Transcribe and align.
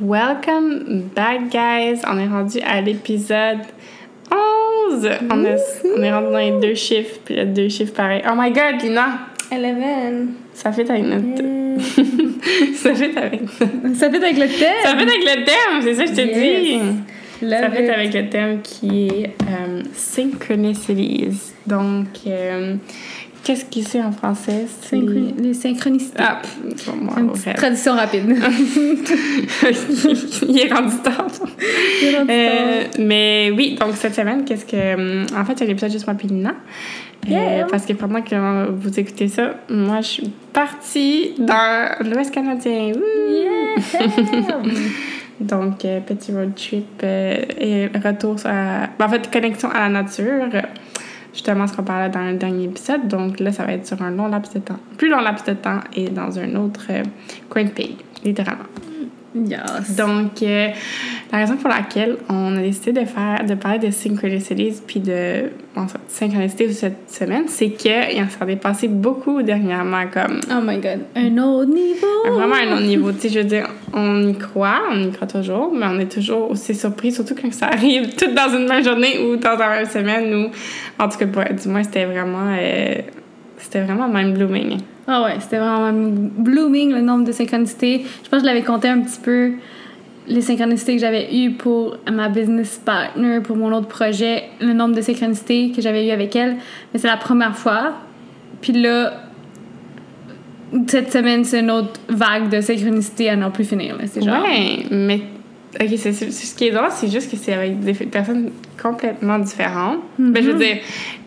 Welcome 0.00 1.10
back, 1.14 1.50
guys. 1.50 2.02
On 2.10 2.18
est 2.18 2.26
rendu 2.26 2.58
à 2.60 2.80
l'épisode 2.80 3.58
11. 4.90 5.08
On, 5.30 5.44
est, 5.44 5.56
on 5.96 6.02
est 6.02 6.12
rendu 6.12 6.32
dans 6.32 6.38
les 6.38 6.60
deux 6.60 6.74
chiffres, 6.74 7.20
puis 7.24 7.36
les 7.36 7.44
deux 7.46 7.68
chiffres 7.68 7.92
pareils. 7.94 8.22
Oh 8.28 8.32
my 8.36 8.50
god, 8.50 8.82
Lina! 8.82 9.18
11. 9.52 10.28
Ça 10.52 10.72
fait 10.72 10.90
avec 10.90 11.04
notre. 11.04 11.42
ça 12.74 12.94
fait 12.94 13.16
avec. 13.16 13.40
Ça 13.94 14.10
fait 14.10 14.16
avec 14.16 14.36
le 14.36 14.48
thème. 14.48 14.74
Ça 14.82 14.96
fait 14.96 15.02
avec 15.02 15.24
le 15.24 15.44
thème, 15.44 15.82
c'est 15.82 15.94
ça 15.94 16.04
que 16.04 16.10
je 16.10 16.14
te 16.14 16.20
Yes. 16.20 16.62
dis. 16.62 16.78
Love 17.42 17.60
Ça 17.60 17.70
fait 17.70 17.84
it. 17.84 17.90
avec 17.90 18.14
le 18.14 18.28
thème 18.30 18.60
qui 18.62 19.06
est 19.08 19.30
euh, 19.48 19.82
Synchronicities. 19.92 21.52
Donc, 21.66 22.06
euh, 22.26 22.76
qu'est-ce 23.44 23.64
qu'il 23.66 23.86
c'est 23.86 24.02
en 24.02 24.12
français? 24.12 24.66
C'est- 24.82 24.96
Les 25.38 25.54
synchronicités. 25.54 26.16
Ah, 26.18 26.40
pff, 26.42 26.90
moi, 27.00 27.14
Une 27.18 27.28
petite 27.30 27.44
fait. 27.44 27.54
traduction 27.54 27.94
rapide. 27.94 28.36
Il 30.48 30.58
est 30.58 30.72
rendu 30.72 30.96
tard. 31.02 31.26
Euh, 32.28 32.82
mais 32.98 33.50
oui, 33.56 33.76
donc 33.80 33.94
cette 33.94 34.14
semaine, 34.14 34.44
qu'est-ce 34.44 34.64
que. 34.64 34.94
hum, 34.94 35.26
En 35.36 35.44
fait, 35.44 35.58
c'est 35.58 35.66
l'épisode 35.66 35.92
juste 35.92 36.06
moi 36.06 36.16
Lina. 36.22 36.50
Euh, 36.50 37.30
Yeah. 37.30 37.64
parce 37.70 37.86
que 37.86 37.94
pendant 37.94 38.20
que 38.20 38.68
vous 38.70 39.00
écoutez 39.00 39.28
ça, 39.28 39.54
moi, 39.70 40.02
je 40.02 40.06
suis 40.06 40.30
partie 40.52 41.32
dans 41.38 41.88
l'Ouest 42.04 42.30
canadien. 42.34 42.92
Wouh! 42.94 43.98
Donc, 45.40 45.84
euh, 45.84 46.00
petit 46.00 46.32
road 46.32 46.54
trip 46.54 46.84
euh, 47.02 47.36
et 47.58 47.86
retour 48.04 48.36
à. 48.44 48.88
ben, 48.98 49.06
en 49.06 49.08
fait, 49.08 49.30
connexion 49.32 49.70
à 49.70 49.80
la 49.80 49.88
nature. 50.02 50.48
Justement, 51.34 51.66
ce 51.66 51.76
qu'on 51.76 51.82
parlait 51.82 52.08
dans 52.08 52.22
le 52.22 52.34
dernier 52.34 52.64
épisode. 52.64 53.08
Donc, 53.08 53.40
là, 53.40 53.52
ça 53.52 53.66
va 53.66 53.72
être 53.72 53.86
sur 53.86 54.00
un 54.00 54.12
long 54.12 54.28
laps 54.28 54.54
de 54.54 54.60
temps. 54.60 54.78
Plus 54.96 55.10
long 55.10 55.20
laps 55.20 55.44
de 55.44 55.52
temps 55.52 55.80
et 55.94 56.08
dans 56.08 56.38
un 56.38 56.54
autre 56.54 56.86
euh, 56.90 57.02
coin 57.50 57.64
de 57.64 57.70
littéralement. 58.24 58.64
Yes. 59.34 59.96
Donc, 59.96 60.42
euh, 60.42 60.68
la 61.32 61.38
raison 61.38 61.56
pour 61.56 61.68
laquelle 61.68 62.16
on 62.28 62.56
a 62.56 62.60
décidé 62.60 62.92
de 62.92 63.04
faire, 63.06 63.44
de 63.46 63.54
parler 63.54 63.78
de 63.78 63.90
synchronicities 63.90 64.80
puis 64.86 65.00
de 65.00 65.50
fait, 65.88 65.98
synchronicité 66.08 66.72
cette 66.72 67.10
semaine, 67.10 67.44
c'est 67.48 67.70
qu'il 67.70 67.92
s'en 68.38 68.46
est 68.46 68.56
passé 68.56 68.88
beaucoup 68.88 69.42
dernièrement, 69.42 70.04
comme 70.12 70.40
Oh 70.50 70.60
my 70.64 70.78
god. 70.78 71.00
Un 71.16 71.36
autre 71.38 71.70
niveau. 71.72 72.34
vraiment 72.36 72.54
un 72.54 72.72
autre 72.74 72.82
niveau. 72.86 73.12
Tu 73.12 73.20
sais, 73.20 73.28
je 73.30 73.38
veux 73.40 73.44
dire, 73.44 73.68
on 73.92 74.28
y 74.28 74.38
croit, 74.38 74.82
on 74.92 75.02
y 75.02 75.10
croit 75.10 75.26
toujours, 75.26 75.72
mais 75.74 75.86
on 75.86 75.98
est 75.98 76.10
toujours 76.12 76.50
aussi 76.50 76.74
surpris, 76.74 77.10
surtout 77.12 77.34
quand 77.40 77.52
ça 77.52 77.66
arrive 77.66 78.14
tout 78.16 78.32
dans 78.32 78.56
une 78.56 78.68
même 78.68 78.84
journée 78.84 79.18
ou 79.18 79.36
dans 79.36 79.56
la 79.56 79.70
même 79.70 79.86
semaine 79.86 80.32
ou, 80.34 80.50
en 81.02 81.08
tout 81.08 81.18
cas, 81.18 81.26
pour- 81.26 81.42
du 81.44 81.68
moins, 81.68 81.82
c'était 81.82 82.04
vraiment, 82.04 82.54
euh, 82.56 82.94
c'était 83.58 83.80
vraiment 83.82 84.08
mind-blooming. 84.08 84.78
Ah 85.06 85.22
ouais, 85.24 85.36
c'était 85.40 85.58
vraiment 85.58 85.92
blooming 85.92 86.92
le 86.92 87.00
nombre 87.00 87.24
de 87.24 87.32
synchronicités. 87.32 88.04
Je 88.24 88.28
pense 88.28 88.40
que 88.42 88.48
je 88.48 88.52
l'avais 88.52 88.62
compté 88.62 88.88
un 88.88 89.00
petit 89.00 89.20
peu 89.20 89.52
les 90.26 90.40
synchronicités 90.40 90.94
que 90.94 91.00
j'avais 91.00 91.34
eues 91.36 91.52
pour 91.52 91.96
ma 92.10 92.28
business 92.28 92.80
partner, 92.82 93.40
pour 93.40 93.56
mon 93.56 93.72
autre 93.72 93.88
projet, 93.88 94.44
le 94.60 94.72
nombre 94.72 94.94
de 94.94 95.02
synchronicités 95.02 95.72
que 95.74 95.82
j'avais 95.82 96.06
eues 96.06 96.12
avec 96.12 96.34
elle. 96.34 96.56
Mais 96.92 97.00
c'est 97.00 97.06
la 97.06 97.18
première 97.18 97.56
fois. 97.56 97.92
Puis 98.62 98.72
là, 98.72 99.12
cette 100.86 101.12
semaine, 101.12 101.44
c'est 101.44 101.60
une 101.60 101.70
autre 101.70 102.00
vague 102.08 102.48
de 102.48 102.60
synchronicité 102.60 103.28
à 103.28 103.36
n'en 103.36 103.50
plus 103.50 103.64
finir. 103.64 103.96
C'est 104.06 104.22
genre. 104.22 104.42
Ouais, 104.42 104.86
mais 104.90 105.20
ok, 105.80 105.88
c'est, 105.96 106.12
ce 106.12 106.54
qui 106.54 106.68
est 106.68 106.70
drôle, 106.70 106.88
c'est 106.90 107.10
juste 107.10 107.30
que 107.30 107.36
c'est 107.36 107.52
avec 107.52 107.80
des 107.80 107.92
personnes 107.92 108.50
complètement 108.80 109.38
différentes. 109.38 109.98
Ben, 110.18 110.42
je 110.42 110.50
veux 110.50 110.58
dire, 110.58 110.78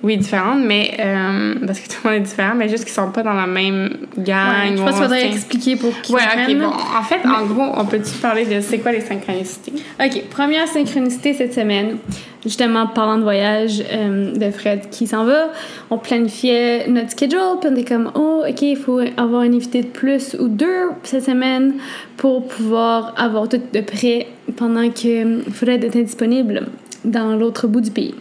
oui, 0.03 0.17
différentes, 0.17 0.59
mais 0.63 0.95
euh, 0.99 1.55
parce 1.65 1.79
que 1.79 1.87
tout 1.87 1.95
le 2.03 2.09
monde 2.09 2.19
est 2.19 2.23
différent, 2.23 2.53
mais 2.55 2.69
juste 2.69 2.85
qu'ils 2.85 2.93
sont 2.93 3.09
pas 3.09 3.23
dans 3.23 3.33
la 3.33 3.47
même 3.47 3.97
gang. 4.17 4.71
Ouais, 4.71 4.77
je 4.77 4.81
pense 4.83 4.91
qu'il 4.91 5.01
faudrait 5.03 5.27
expliquer 5.27 5.75
pour 5.75 6.01
qui 6.01 6.13
Ouais, 6.13 6.21
ok, 6.21 6.55
bon. 6.55 6.67
En 6.67 7.03
fait, 7.03 7.27
en 7.27 7.45
gros, 7.45 7.73
on 7.75 7.85
peut-tu 7.85 8.11
parler 8.21 8.45
de 8.45 8.61
c'est 8.61 8.77
quoi 8.77 8.91
les 8.91 9.01
synchronicités? 9.01 9.73
OK, 9.99 10.23
première 10.29 10.67
synchronicité 10.67 11.33
cette 11.33 11.53
semaine. 11.53 11.97
Justement, 12.43 12.85
parlant 12.87 13.17
de 13.17 13.23
voyage 13.23 13.83
euh, 13.91 14.33
de 14.33 14.51
Fred 14.51 14.89
qui 14.91 15.07
s'en 15.07 15.25
va, 15.25 15.51
on 15.89 15.97
planifiait 15.97 16.87
notre 16.87 17.11
schedule, 17.11 17.57
puis 17.59 17.69
on 17.71 17.75
était 17.75 17.95
comme, 17.95 18.11
oh, 18.13 18.43
OK, 18.47 18.61
il 18.61 18.77
faut 18.77 19.01
avoir 19.17 19.41
un 19.41 19.51
invité 19.51 19.81
de 19.81 19.87
plus 19.87 20.35
ou 20.39 20.47
deux 20.47 20.91
cette 21.03 21.25
semaine 21.25 21.73
pour 22.15 22.47
pouvoir 22.47 23.15
avoir 23.17 23.49
tout 23.49 23.59
de 23.73 23.81
prêt 23.81 24.27
pendant 24.55 24.89
que 24.89 25.41
Fred 25.51 25.83
était 25.83 26.03
disponible 26.03 26.67
dans 27.03 27.35
l'autre 27.35 27.67
bout 27.67 27.81
du 27.81 27.91
pays. 27.91 28.13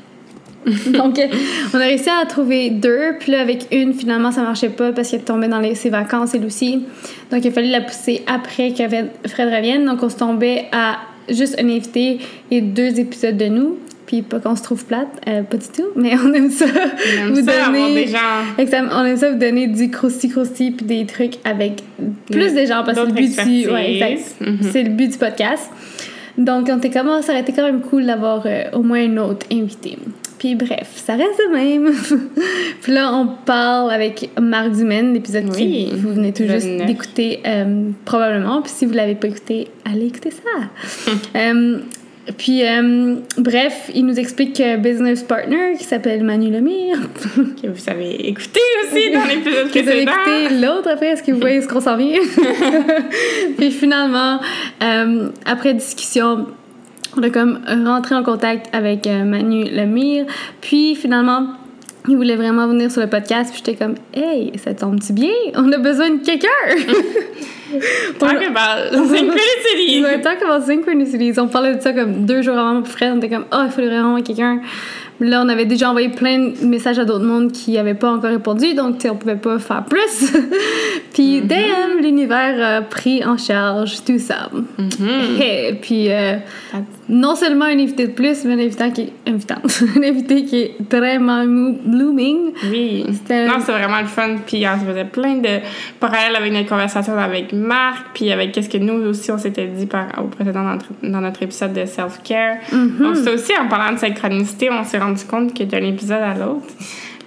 Donc, 0.93 1.21
on 1.73 1.77
a 1.79 1.83
réussi 1.85 2.09
à 2.11 2.27
trouver 2.27 2.71
deux. 2.71 3.17
Puis 3.21 3.33
là, 3.33 3.41
avec 3.41 3.67
une, 3.73 3.95
finalement, 3.95 4.33
ça 4.33 4.43
marchait 4.43 4.69
pas 4.71 4.93
parce 4.93 5.11
qu'elle 5.11 5.23
tombait 5.23 5.49
dans 5.49 5.61
les, 5.61 5.75
ses 5.75 5.91
vacances, 5.91 6.35
elle 6.35 6.45
aussi. 6.45 6.85
Donc, 7.31 7.45
il 7.45 7.53
fallait 7.53 7.71
la 7.71 7.81
pousser 7.81 8.23
après 8.27 8.71
que 8.71 8.87
Fred 8.89 9.11
Fred 9.29 9.49
revienne. 9.55 9.85
Donc, 9.85 10.03
on 10.03 10.09
se 10.09 10.17
tombait 10.17 10.67
à 10.73 10.97
juste 11.29 11.57
un 11.61 11.69
invité 11.69 12.19
et 12.51 12.61
deux 12.61 12.99
épisodes 13.01 13.37
de 13.37 13.47
nous. 13.47 13.79
Puis 14.07 14.23
pas 14.23 14.39
qu'on 14.39 14.55
se 14.55 14.63
trouve 14.63 14.85
plate, 14.85 15.09
euh, 15.27 15.43
pas 15.43 15.57
du 15.57 15.67
tout, 15.67 15.89
mais 15.97 16.13
on 16.25 16.33
aime 16.33 16.49
ça. 16.49 16.65
On 16.67 17.27
aime 17.27 17.35
vous 17.35 17.45
ça, 17.45 17.67
donner- 17.67 18.05
des 18.05 18.07
gens. 18.07 18.89
On 18.93 19.05
aime 19.05 19.17
ça 19.17 19.31
vous 19.33 19.39
donner 19.39 19.67
du 19.67 19.91
crousty 19.91 20.29
crousty 20.29 20.71
puis 20.71 20.87
des 20.87 21.05
trucs 21.07 21.35
avec 21.45 21.83
plus 22.31 22.53
Mm. 22.53 22.55
de 22.55 22.67
gens 22.67 22.85
parce 22.85 22.97
que 23.01 23.05
c'est 23.05 23.07
le 23.07 23.13
but 23.13 23.45
du 23.65 23.69
ouais, 23.69 23.95
exact. 23.95 24.35
Mhm. 24.41 24.59
c'est 24.71 24.83
le 24.85 24.91
but 24.91 25.11
du 25.11 25.19
podcast. 25.19 25.69
Donc 26.39 26.69
on 26.71 26.77
était 26.79 26.91
comme 26.91 27.09
oh, 27.11 27.21
ça 27.21 27.33
aurait 27.33 27.41
été 27.41 27.53
quand 27.53 27.65
même 27.65 27.81
cool 27.81 28.07
d'avoir 28.07 28.43
euh, 28.47 28.65
au 28.75 28.83
moins 28.85 29.01
un 29.01 29.17
autre 29.17 29.45
invité. 29.51 29.99
Puis 30.39 30.55
bref, 30.55 30.91
ça 30.95 31.15
reste 31.15 31.39
de 31.39 31.53
même. 31.55 31.93
puis 32.83 32.93
là 32.93 33.13
on 33.15 33.27
parle 33.45 33.91
avec 33.91 34.31
Marc 34.41 34.73
Dumaine, 34.73 35.15
l'épisode 35.15 35.45
Oui, 35.55 35.89
qui 35.91 35.97
vous 35.97 36.13
venez 36.13 36.33
tout 36.33 36.47
juste 36.47 36.69
d'écouter 36.87 37.41
euh, 37.47 37.91
probablement. 38.05 38.63
Puis 38.63 38.73
si 38.75 38.87
vous 38.87 38.93
l'avez 38.93 39.15
pas 39.15 39.29
écouté, 39.29 39.69
allez 39.85 40.07
écouter 40.07 40.31
ça. 40.31 41.13
Euh, 41.37 41.79
puis, 42.39 42.67
euh, 42.67 43.17
bref, 43.39 43.91
il 43.95 44.05
nous 44.05 44.19
explique 44.19 44.57
que 44.57 44.77
business 44.79 45.23
partner 45.23 45.75
qui 45.79 45.85
s'appelle 45.85 46.25
Manu 46.25 46.51
Lemire, 46.51 46.99
Que 47.63 47.69
vous 47.69 47.89
avez 47.89 48.29
écouté 48.29 48.61
aussi 48.83 49.13
dans 49.13 49.25
l'épisode 49.25 49.71
que 49.71 49.79
vous 49.79 49.89
avez 49.89 50.05
précédent. 50.05 50.41
écouté 50.43 50.61
l'autre 50.61 50.89
après, 50.91 51.09
est-ce 51.09 51.23
que 51.23 51.31
vous 51.31 51.39
voyez 51.39 51.63
ce 51.63 51.69
qu'on 51.69 51.81
s'en 51.81 51.97
vient? 51.97 52.19
puis 53.59 53.71
finalement, 53.71 54.41
après 55.45 55.75
discussion, 55.75 56.47
on 57.17 57.23
a 57.23 57.31
comme 57.31 57.61
rentré 57.85 58.15
en 58.15 58.23
contact 58.23 58.75
avec 58.75 59.07
euh, 59.07 59.25
Manu 59.25 59.65
Lemire. 59.65 60.27
Puis 60.61 60.95
finalement, 60.95 61.49
il 62.09 62.17
voulait 62.17 62.37
vraiment 62.37 62.67
venir 62.69 62.91
sur 62.91 63.01
le 63.01 63.09
podcast. 63.09 63.51
Puis 63.51 63.63
j'étais 63.65 63.77
comme, 63.77 63.95
hey, 64.15 64.53
ça 64.59 64.75
tombe-tu 64.75 65.13
bien? 65.13 65.33
On 65.55 65.71
a 65.73 65.79
besoin 65.79 66.11
de 66.11 66.25
quelqu'un! 66.25 66.49
Talk 68.19 68.43
about 68.43 68.97
synchronicity. 69.09 70.03
Ouais, 70.03 70.21
talk 70.21 70.41
about 70.41 70.65
synchronicities. 70.65 71.39
On 71.39 71.49
parlait 71.49 71.75
de 71.75 71.81
ça 71.81 71.93
comme 71.93 72.25
deux 72.25 72.41
jours 72.41 72.57
avant 72.57 72.81
pour 72.81 72.93
Fred. 72.93 73.13
On 73.15 73.17
était 73.19 73.29
comme, 73.29 73.47
oh, 73.53 73.63
il 73.65 73.71
fallait 73.71 73.89
vraiment 73.89 74.23
quelqu'un. 74.23 74.61
Là, 75.21 75.43
on 75.45 75.49
avait 75.49 75.65
déjà 75.65 75.89
envoyé 75.89 76.09
plein 76.09 76.39
de 76.39 76.67
messages 76.67 76.99
à 76.99 77.05
d'autres 77.05 77.25
mondes 77.25 77.53
qui 77.53 77.73
n'avaient 77.73 77.95
pas 77.95 78.11
encore 78.11 78.31
répondu, 78.31 78.75
donc 78.75 78.97
on 79.09 79.17
pouvait 79.17 79.37
pas 79.37 79.59
faire 79.59 79.85
plus. 79.85 80.33
Puis, 81.15 81.41
damn, 81.41 81.99
l'univers 82.03 82.79
a 82.79 82.83
pris 82.83 83.25
en 83.25 83.39
charge 83.39 84.05
tout 84.05 84.19
ça. 84.19 84.51
Et 85.41 85.75
puis, 85.81 86.13
euh, 86.13 86.37
non 87.09 87.35
seulement 87.35 87.65
un 87.65 87.79
invité 87.79 88.07
de 88.07 88.13
plus, 88.13 88.45
mais 88.45 88.55
un 88.55 88.59
invité 88.59 88.93
qui 88.93 89.01
est 89.03 89.13
un 89.97 90.03
invité 90.03 90.45
qui 90.45 90.57
est 90.57 90.77
vraiment 90.91 91.45
blooming. 91.45 92.53
Oui. 92.71 93.05
Non, 93.31 93.55
c'est 93.65 93.73
vraiment 93.73 94.01
le 94.01 94.07
fun. 94.07 94.37
Puis 94.47 94.65
on 94.67 94.81
se 94.81 94.85
faisait 94.85 95.05
plein 95.05 95.37
de 95.37 95.61
parallèles 96.01 96.37
avec 96.37 96.53
notre 96.53 96.69
conversation 96.69 97.17
avec 97.17 97.53
Marc, 97.53 98.09
puis 98.15 98.31
avec 98.31 98.53
qu'est-ce 98.53 98.69
que 98.69 98.79
nous 98.79 99.09
aussi 99.09 99.31
on 99.31 99.39
s'était 99.39 99.67
dit 99.67 99.87
par, 99.87 100.07
au 100.23 100.29
précédent 100.29 100.65
dans 100.65 100.73
notre, 100.73 100.87
dans 101.03 101.21
notre 101.21 101.43
épisode 101.43 101.73
de 101.73 101.87
self-care. 101.87 102.57
Donc, 102.73 103.17
c'est 103.17 103.33
aussi 103.33 103.53
en 103.59 103.69
parlant 103.69 103.95
de 103.95 103.99
synchronicité, 103.99 104.69
on 104.71 104.85
s'est 104.85 104.99
rendu 105.07 105.25
compte 105.25 105.55
que 105.57 105.65
d'un 105.65 105.83
épisode 105.83 106.23
à 106.23 106.35
l'autre, 106.35 106.67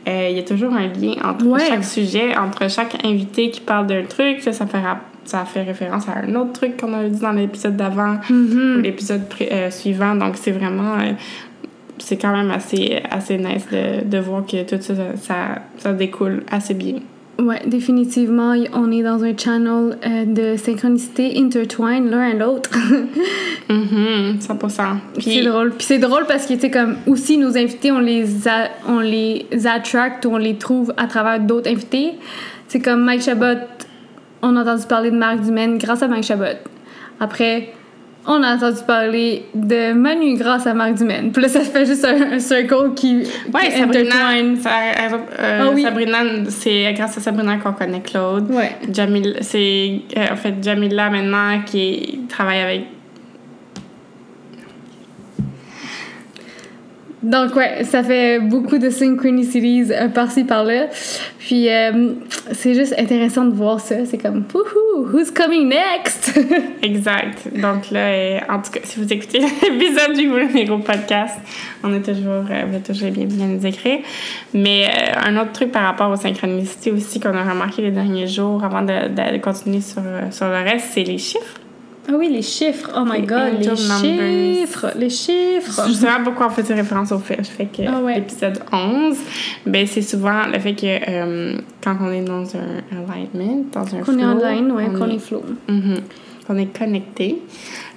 euh, 0.07 0.27
il 0.31 0.35
y 0.37 0.39
a 0.39 0.43
toujours 0.43 0.73
un 0.73 0.87
lien 0.87 1.15
entre 1.23 1.45
Ouais. 1.45 1.59
chaque 1.67 1.83
sujet, 1.83 2.35
entre 2.37 2.69
chaque 2.69 3.05
invité 3.05 3.49
qui 3.51 3.61
parle 3.61 3.87
d'un 3.87 4.03
truc. 4.03 4.41
Ça, 4.41 4.53
ça 4.53 4.65
fait, 4.65 4.79
rap- 4.81 5.03
ça 5.25 5.45
fait 5.45 5.63
référence 5.63 6.07
à 6.07 6.19
un 6.25 6.33
autre 6.35 6.53
truc 6.53 6.77
qu'on 6.77 6.93
a 6.93 7.03
dit 7.07 7.19
dans 7.19 7.31
l'épisode 7.33 7.75
d'avant 7.77 8.15
Mm-hmm. 8.29 8.77
ou 8.77 8.81
l'épisode 8.81 9.21
euh, 9.41 9.69
suivant. 9.69 10.15
Donc, 10.15 10.35
c'est 10.37 10.51
vraiment. 10.51 10.95
euh, 10.99 11.11
c'est 12.01 12.15
quand 12.17 12.31
même 12.31 12.49
assez, 12.49 13.01
assez 13.11 13.37
nice 13.37 13.67
de, 13.71 14.05
de 14.05 14.17
voir 14.19 14.45
que 14.45 14.63
tout 14.63 14.81
ça, 14.81 14.93
ça, 15.17 15.35
ça 15.77 15.91
découle 15.93 16.43
assez 16.49 16.73
bien. 16.73 16.95
Ouais, 17.39 17.61
définitivement, 17.67 18.53
on 18.73 18.91
est 18.91 19.03
dans 19.03 19.23
un 19.23 19.35
channel 19.37 19.97
euh, 20.05 20.25
de 20.25 20.57
synchronicité 20.57 21.33
intertwine 21.37 22.09
l'un 22.09 22.31
à 22.31 22.33
l'autre. 22.33 22.69
Mhm, 24.33 24.39
100%. 24.41 24.83
c'est 25.19 25.41
drôle. 25.43 25.71
Puis 25.71 25.85
c'est 25.87 25.97
drôle 25.99 26.25
parce 26.27 26.45
que, 26.45 26.53
tu 26.53 26.59
sais, 26.61 26.71
comme 26.71 26.97
aussi 27.07 27.37
nos 27.37 27.57
invités, 27.57 27.91
on 27.91 27.99
les, 27.99 28.47
a- 28.47 28.69
on 28.87 28.99
les 28.99 29.45
attract 29.65 30.25
ou 30.25 30.31
on 30.33 30.37
les 30.37 30.55
trouve 30.55 30.93
à 30.97 31.07
travers 31.07 31.39
d'autres 31.39 31.69
invités. 31.69 32.13
C'est 32.67 32.79
comme 32.79 33.03
Mike 33.03 33.21
Chabot, 33.23 33.59
on 34.41 34.55
a 34.55 34.61
entendu 34.61 34.83
parler 34.87 35.11
de 35.11 35.17
Marc 35.17 35.41
Dumaine 35.41 35.77
grâce 35.77 36.01
à 36.03 36.07
Mike 36.07 36.23
Chabot. 36.23 36.45
Après, 37.19 37.69
on 38.27 38.43
a 38.43 38.55
entendu 38.55 38.79
parler 38.85 39.43
de 39.55 39.93
Manu 39.93 40.35
grâce 40.35 40.67
à 40.67 40.73
Marc 40.73 40.93
Dumaine. 40.95 41.31
Puis 41.31 41.41
là, 41.41 41.47
ça 41.49 41.61
fait 41.61 41.85
juste 41.85 42.05
un, 42.05 42.33
un 42.33 42.39
circle 42.39 42.93
qui, 42.95 43.17
ouais, 43.53 43.69
qui 43.71 43.77
Sabrina, 43.79 44.11
ça- 44.61 44.69
euh, 45.39 45.59
Ah 45.63 45.71
oui. 45.73 45.81
Sabrina, 45.83 46.17
c'est 46.49 46.93
grâce 46.93 47.17
à 47.17 47.21
Sabrina 47.21 47.57
qu'on 47.57 47.73
connaît 47.73 48.01
Claude. 48.01 48.51
Ouais. 48.51 48.75
Jamil, 48.93 49.37
c'est 49.41 50.01
euh, 50.17 50.25
en 50.33 50.35
fait 50.35 50.55
Jamila 50.61 51.09
maintenant 51.09 51.61
qui 51.65 52.19
travaille 52.29 52.59
avec 52.59 52.81
Donc, 57.21 57.53
ouais, 57.55 57.83
ça 57.83 58.01
fait 58.01 58.39
beaucoup 58.39 58.77
de 58.77 58.89
synchronicities 58.89 59.91
euh, 59.91 60.07
par-ci, 60.07 60.45
par-là. 60.45 60.87
Puis, 61.37 61.69
euh, 61.69 62.13
c'est 62.53 62.73
juste 62.73 62.95
intéressant 62.97 63.43
de 63.43 63.53
voir 63.53 63.81
ça. 63.81 64.05
C'est 64.05 64.17
comme, 64.17 64.45
wouhou, 64.53 65.05
who's 65.11 65.29
coming 65.29 65.67
next? 65.67 66.39
exact. 66.81 67.49
Donc 67.57 67.91
là, 67.91 67.99
euh, 67.99 68.39
en 68.47 68.61
tout 68.61 68.71
cas, 68.71 68.79
si 68.83 68.99
vous 69.01 69.11
écoutez 69.11 69.39
l'épisode 69.61 70.13
du 70.15 70.27
Numéro 70.27 70.77
Podcast, 70.77 71.37
on 71.83 71.93
est 71.93 72.01
toujours, 72.01 72.43
vous 72.43 72.75
êtes 72.75 72.87
toujours 72.87 73.11
bien, 73.11 73.25
bien 73.25 73.47
nous 73.47 73.65
écrire. 73.65 73.99
Mais 74.53 74.89
un 75.17 75.35
autre 75.41 75.51
truc 75.51 75.71
par 75.73 75.83
rapport 75.83 76.09
aux 76.09 76.15
synchronicités 76.15 76.91
aussi 76.91 77.19
qu'on 77.19 77.35
a 77.35 77.43
remarqué 77.43 77.81
les 77.81 77.91
derniers 77.91 78.27
jours 78.27 78.63
avant 78.63 78.81
de, 78.81 79.09
de 79.09 79.37
continuer 79.39 79.81
sur, 79.81 80.01
sur 80.31 80.47
le 80.47 80.63
reste, 80.63 80.87
c'est 80.93 81.03
les 81.03 81.17
chiffres. 81.17 81.59
Ah 82.07 82.13
oui, 82.17 82.29
les 82.29 82.41
chiffres. 82.41 82.89
Oh 82.95 83.03
my 83.05 83.21
god, 83.21 83.59
les 83.59 83.75
chiffres. 83.75 84.91
Les 84.95 85.09
chiffres. 85.09 85.87
Je 85.87 85.93
sais 85.93 86.05
pas 86.05 86.19
pourquoi 86.23 86.47
on 86.47 86.49
faisait 86.49 86.73
référence 86.73 87.11
au 87.11 87.19
fait, 87.19 87.45
fait 87.45 87.65
que 87.65 87.83
ah 87.87 88.01
l'épisode 88.15 88.59
11, 88.71 89.17
ben, 89.65 89.85
c'est 89.85 90.01
souvent 90.01 90.45
le 90.51 90.59
fait 90.59 90.73
que 90.73 90.87
euh, 90.87 91.57
quand 91.83 91.97
on 92.01 92.11
est 92.11 92.21
dans 92.21 92.45
un 92.55 92.81
alignment, 92.91 93.65
dans 93.71 93.95
un 93.95 93.99
Qu'on 94.01 94.17
est 94.17 94.25
online, 94.25 94.71
ouais, 94.71 94.87
qu'on 94.87 95.09
est, 95.09 95.19
flow. 95.19 95.43
Mm 95.67 95.95
qu'on 96.49 96.57
est 96.57 96.77
connecté. 96.77 97.37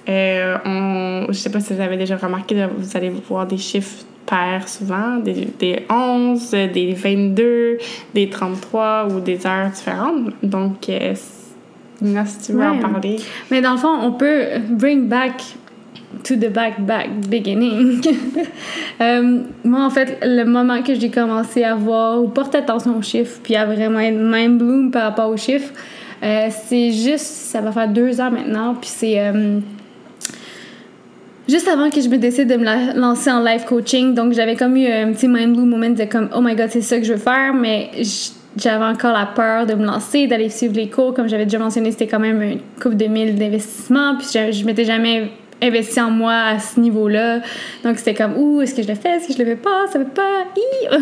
Euh, 0.08 0.58
on, 0.66 1.26
je 1.28 1.38
sais 1.38 1.50
pas 1.50 1.60
si 1.60 1.72
vous 1.72 1.80
avez 1.80 1.96
déjà 1.96 2.16
remarqué, 2.16 2.66
vous 2.76 2.96
allez 2.96 3.08
voir 3.08 3.46
des 3.46 3.56
chiffres 3.56 4.04
pairs 4.26 4.68
souvent, 4.68 5.16
des, 5.16 5.48
des 5.58 5.86
11, 5.90 6.50
des 6.50 6.92
22, 6.92 7.78
des 8.14 8.28
33 8.28 9.08
ou 9.10 9.20
des 9.20 9.46
heures 9.46 9.70
différentes. 9.70 10.32
Donc, 10.42 10.88
euh, 10.88 11.14
si 12.26 12.46
tu 12.46 12.52
veux 12.52 12.64
en 12.64 12.78
parler. 12.78 13.16
Mais 13.50 13.60
dans 13.60 13.72
le 13.72 13.78
fond, 13.78 13.94
on 14.00 14.12
peut 14.12 14.44
bring 14.70 15.08
back 15.08 15.42
to 16.24 16.36
the 16.36 16.52
back 16.52 16.80
back 16.80 17.08
beginning. 17.28 18.00
Euh, 19.00 19.40
moi, 19.64 19.84
en 19.84 19.90
fait, 19.90 20.18
le 20.22 20.44
moment 20.44 20.80
que 20.80 20.94
j'ai 20.94 21.10
commencé 21.10 21.64
à 21.64 21.74
voir 21.74 22.22
ou 22.22 22.28
porter 22.28 22.58
attention 22.58 22.96
aux 22.96 23.02
chiffres, 23.02 23.40
puis 23.42 23.56
à 23.56 23.66
vraiment 23.66 23.98
être 23.98 24.16
mind 24.16 24.58
bloom 24.58 24.90
par 24.92 25.02
rapport 25.04 25.28
aux 25.28 25.36
chiffres, 25.36 25.72
euh, 26.22 26.48
c'est 26.66 26.92
juste, 26.92 27.24
ça 27.24 27.60
va 27.60 27.72
faire 27.72 27.88
deux 27.88 28.20
ans 28.20 28.30
maintenant, 28.30 28.76
puis 28.80 28.90
c'est 28.92 29.18
euh, 29.18 29.58
juste 31.48 31.66
avant 31.66 31.90
que 31.90 32.00
je 32.00 32.08
me 32.08 32.16
décide 32.16 32.48
de 32.48 32.56
me 32.56 32.96
lancer 32.96 33.32
en 33.32 33.42
live 33.42 33.64
coaching. 33.64 34.14
Donc, 34.14 34.34
j'avais 34.34 34.54
comme 34.54 34.76
eu 34.76 34.86
un 34.86 35.12
petit 35.12 35.26
mind 35.26 35.56
bloom 35.56 35.70
moment 35.70 35.90
de 35.90 36.04
comme, 36.04 36.28
oh 36.32 36.40
my 36.40 36.54
god, 36.54 36.68
c'est 36.70 36.82
ça 36.82 36.98
que 36.98 37.04
je 37.04 37.14
veux 37.14 37.18
faire, 37.18 37.52
mais 37.54 37.90
j'avais 38.56 38.84
encore 38.84 39.12
la 39.12 39.26
peur 39.26 39.66
de 39.66 39.74
me 39.74 39.84
lancer, 39.84 40.26
d'aller 40.26 40.50
suivre 40.50 40.74
les 40.74 40.88
cours. 40.88 41.14
Comme 41.14 41.28
j'avais 41.28 41.44
déjà 41.44 41.58
mentionné, 41.58 41.90
c'était 41.90 42.06
quand 42.06 42.20
même 42.20 42.42
une 42.42 42.60
coupe 42.80 42.94
de 42.94 43.06
mille 43.06 43.36
d'investissement. 43.36 44.16
Puis 44.16 44.28
je, 44.32 44.52
je 44.52 44.64
m'étais 44.64 44.84
jamais 44.84 45.30
investi 45.62 46.00
en 46.00 46.10
moi 46.10 46.34
à 46.34 46.58
ce 46.58 46.78
niveau-là. 46.80 47.40
Donc 47.84 47.98
c'était 47.98 48.14
comme, 48.14 48.36
ouh, 48.36 48.60
est-ce 48.60 48.74
que 48.74 48.82
je 48.82 48.88
le 48.88 48.94
fais, 48.94 49.16
est-ce 49.16 49.28
que 49.28 49.34
je 49.34 49.38
le 49.38 49.44
fais 49.44 49.56
pas, 49.56 49.86
ça 49.90 49.98
fait 49.98 50.12
pas? 50.12 50.44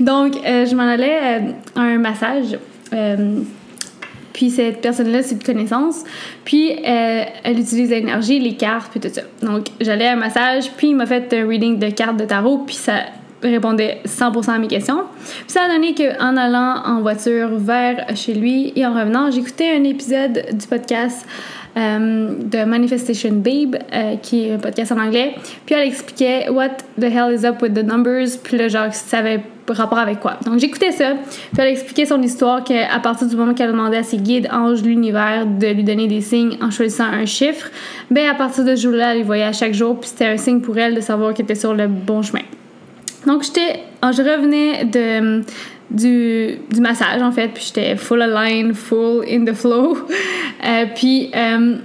Donc 0.00 0.36
euh, 0.36 0.64
je 0.66 0.74
m'en 0.74 0.84
allais 0.84 1.18
euh, 1.22 1.40
à 1.74 1.80
un 1.80 1.98
massage. 1.98 2.58
Euh, 2.92 3.40
puis 4.32 4.50
cette 4.50 4.80
personne-là, 4.82 5.22
c'est 5.22 5.34
une 5.34 5.42
connaissance. 5.42 6.04
Puis 6.44 6.70
elle 6.84 7.58
utilise 7.58 7.90
l'énergie, 7.90 8.38
les 8.38 8.54
cartes, 8.54 8.90
puis 8.90 9.00
tout 9.00 9.08
ça. 9.12 9.22
Donc 9.42 9.66
j'allais 9.80 10.06
à 10.06 10.12
un 10.12 10.16
massage, 10.16 10.70
puis 10.76 10.88
il 10.88 10.96
m'a 10.96 11.06
fait 11.06 11.32
un 11.32 11.48
reading 11.48 11.78
de 11.78 11.88
cartes 11.88 12.18
de 12.18 12.26
tarot, 12.26 12.58
puis 12.58 12.76
ça 12.76 13.04
répondait 13.48 14.00
100% 14.06 14.50
à 14.50 14.58
mes 14.58 14.68
questions. 14.68 15.04
Puis 15.24 15.44
ça 15.48 15.62
a 15.62 15.68
donné 15.68 15.94
qu'en 15.94 16.36
allant 16.36 16.82
en 16.84 17.00
voiture 17.00 17.50
vers 17.56 18.06
chez 18.14 18.34
lui 18.34 18.72
et 18.76 18.86
en 18.86 18.94
revenant, 18.94 19.30
j'écoutais 19.30 19.76
un 19.76 19.84
épisode 19.84 20.44
du 20.52 20.66
podcast 20.66 21.26
euh, 21.76 22.34
de 22.42 22.64
Manifestation 22.64 23.32
Babe, 23.32 23.76
euh, 23.92 24.16
qui 24.22 24.46
est 24.46 24.54
un 24.54 24.58
podcast 24.58 24.92
en 24.92 24.98
anglais. 24.98 25.34
Puis 25.66 25.74
elle 25.74 25.86
expliquait 25.86 26.48
What 26.48 26.78
the 26.98 27.04
hell 27.04 27.34
is 27.34 27.44
up 27.44 27.60
with 27.60 27.74
the 27.74 27.84
numbers, 27.84 28.38
puis 28.42 28.56
le 28.56 28.70
genre, 28.70 28.94
ça 28.94 29.18
avait 29.18 29.42
rapport 29.68 29.98
avec 29.98 30.20
quoi. 30.20 30.38
Donc 30.44 30.58
j'écoutais 30.58 30.92
ça, 30.92 31.12
puis 31.12 31.58
elle 31.58 31.68
expliquait 31.68 32.06
son 32.06 32.22
histoire 32.22 32.64
qu'à 32.64 32.98
partir 33.02 33.26
du 33.26 33.36
moment 33.36 33.52
qu'elle 33.52 33.72
demandait 33.72 33.98
à 33.98 34.02
ses 34.02 34.16
guides, 34.16 34.48
anges 34.50 34.80
de 34.80 34.88
l'univers, 34.88 35.44
de 35.46 35.66
lui 35.66 35.84
donner 35.84 36.06
des 36.06 36.22
signes 36.22 36.56
en 36.62 36.70
choisissant 36.70 37.04
un 37.04 37.26
chiffre, 37.26 37.68
ben 38.10 38.26
à 38.26 38.34
partir 38.34 38.64
de 38.64 38.74
ce 38.74 38.82
jour-là, 38.82 39.12
elle 39.12 39.18
les 39.18 39.24
voyait 39.24 39.44
à 39.44 39.52
chaque 39.52 39.74
jour, 39.74 39.98
puis 40.00 40.08
c'était 40.08 40.26
un 40.26 40.36
signe 40.36 40.60
pour 40.60 40.78
elle 40.78 40.94
de 40.94 41.00
savoir 41.00 41.34
qu'elle 41.34 41.44
était 41.44 41.54
sur 41.54 41.74
le 41.74 41.88
bon 41.88 42.22
chemin. 42.22 42.42
Donc, 43.26 43.42
j'étais, 43.42 43.80
je 44.02 44.22
revenais 44.22 44.84
de, 44.84 45.42
du, 45.90 46.58
du 46.72 46.80
massage, 46.80 47.20
en 47.22 47.32
fait, 47.32 47.48
puis 47.48 47.64
j'étais 47.66 47.96
full 47.96 48.22
align, 48.22 48.72
full 48.74 49.24
in 49.28 49.44
the 49.44 49.54
flow. 49.54 49.96
Euh, 50.64 50.86
puis 50.96 51.30
euh, 51.36 51.76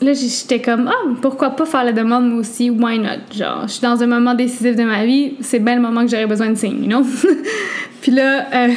là, 0.00 0.12
j'étais 0.14 0.60
comme, 0.60 0.88
ah, 0.88 1.08
pourquoi 1.20 1.50
pas 1.50 1.66
faire 1.66 1.84
la 1.84 1.92
demande, 1.92 2.30
moi 2.30 2.38
aussi, 2.38 2.70
why 2.70 2.98
not? 2.98 3.36
Genre, 3.36 3.62
je 3.64 3.72
suis 3.72 3.82
dans 3.82 4.00
un 4.02 4.06
moment 4.06 4.34
décisif 4.34 4.76
de 4.76 4.84
ma 4.84 5.04
vie, 5.04 5.34
c'est 5.40 5.58
bien 5.58 5.74
le 5.74 5.82
moment 5.82 6.02
que 6.02 6.10
j'aurais 6.10 6.28
besoin 6.28 6.48
de 6.48 6.54
signes, 6.54 6.84
you 6.84 6.88
know? 6.88 7.02
puis 8.00 8.12
là, 8.12 8.46
euh, 8.54 8.68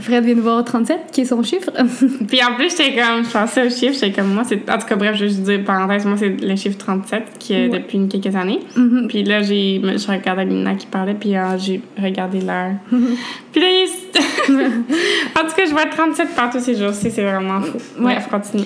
Fred 0.00 0.24
vient 0.24 0.34
de 0.34 0.40
voir 0.40 0.64
37, 0.64 1.10
qui 1.12 1.20
est 1.22 1.24
son 1.24 1.42
chiffre. 1.42 1.70
puis 2.28 2.42
en 2.42 2.54
plus, 2.54 2.70
j'étais 2.70 2.96
comme, 2.96 3.24
je 3.24 3.30
pensais 3.30 3.66
au 3.66 3.70
chiffre, 3.70 3.94
j'étais 3.94 4.12
comme, 4.12 4.32
moi, 4.32 4.42
c'est. 4.44 4.68
En 4.70 4.78
tout 4.78 4.86
cas, 4.86 4.96
bref, 4.96 5.16
je 5.16 5.24
vais 5.24 5.28
juste 5.28 5.42
dire, 5.42 5.62
parenthèse, 5.64 6.04
moi, 6.06 6.16
c'est 6.18 6.40
le 6.40 6.56
chiffre 6.56 6.78
37, 6.78 7.24
qui 7.38 7.54
est 7.54 7.68
depuis 7.68 8.08
quelques 8.08 8.34
années. 8.34 8.60
Mm-hmm. 8.76 9.06
Puis 9.08 9.22
là, 9.24 9.42
j'ai, 9.42 9.80
je 9.82 10.06
regardais 10.10 10.44
Lina 10.44 10.74
qui 10.74 10.86
parlait, 10.86 11.14
puis 11.14 11.36
euh, 11.36 11.58
j'ai 11.58 11.80
regardé 12.00 12.40
l'heure. 12.40 12.72
Puis 13.52 13.60
là, 13.60 13.66
en 14.48 15.46
tout 15.46 15.54
cas, 15.54 15.66
je 15.66 15.72
vois 15.72 15.84
37 15.84 16.34
partout 16.34 16.58
ces 16.58 16.74
jours-ci, 16.74 17.10
c'est 17.10 17.22
vraiment 17.22 17.60
fou. 17.60 17.76
Ouais. 17.98 18.14
Bref, 18.14 18.28
continue. 18.30 18.64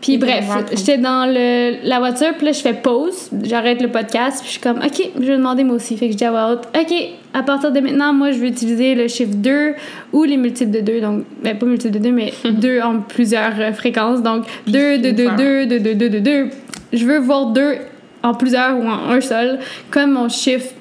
Puis 0.00 0.16
bref, 0.16 0.44
j'étais 0.72 0.98
dans 0.98 1.26
le, 1.26 1.86
la 1.86 1.98
voiture, 1.98 2.34
puis 2.36 2.46
là, 2.46 2.52
je 2.52 2.60
fais 2.60 2.74
pause, 2.74 3.30
j'arrête 3.42 3.82
le 3.82 3.90
podcast, 3.90 4.38
puis 4.40 4.46
je 4.46 4.52
suis 4.52 4.60
comme, 4.60 4.78
OK, 4.78 5.10
je 5.16 5.26
vais 5.26 5.36
demander 5.36 5.64
moi 5.64 5.76
aussi. 5.76 5.96
Fait 5.96 6.06
que 6.06 6.12
je 6.12 6.18
dis 6.18 6.24
à 6.24 6.52
OK, 6.52 6.94
à 7.38 7.42
partir 7.44 7.70
de 7.70 7.80
maintenant, 7.80 8.12
moi, 8.12 8.32
je 8.32 8.38
vais 8.38 8.48
utiliser 8.48 8.94
le 8.96 9.06
chiffre 9.06 9.34
2 9.34 9.74
ou 10.12 10.24
les 10.24 10.36
multiples 10.36 10.72
de 10.72 10.80
2. 10.80 11.00
Donc, 11.00 11.24
ben, 11.42 11.56
pas 11.56 11.66
multiples 11.66 11.94
de 11.94 11.98
2, 12.00 12.10
mais 12.10 12.32
2 12.44 12.80
en 12.80 13.00
plusieurs 13.00 13.58
euh, 13.60 13.72
fréquences. 13.72 14.22
Donc, 14.22 14.44
2, 14.66 14.98
2, 14.98 15.12
2, 15.12 15.28
2, 15.36 15.66
2, 15.66 15.80
2, 15.80 15.94
2, 15.94 16.08
2, 16.10 16.20
2. 16.20 16.50
Je 16.92 17.04
veux 17.04 17.18
voir 17.18 17.46
2 17.46 17.76
en 18.22 18.34
plusieurs 18.34 18.76
ou 18.76 18.82
en 18.82 19.10
un 19.10 19.20
seul, 19.20 19.60
comme 19.90 20.12
mon 20.12 20.28
chiffre 20.28 20.72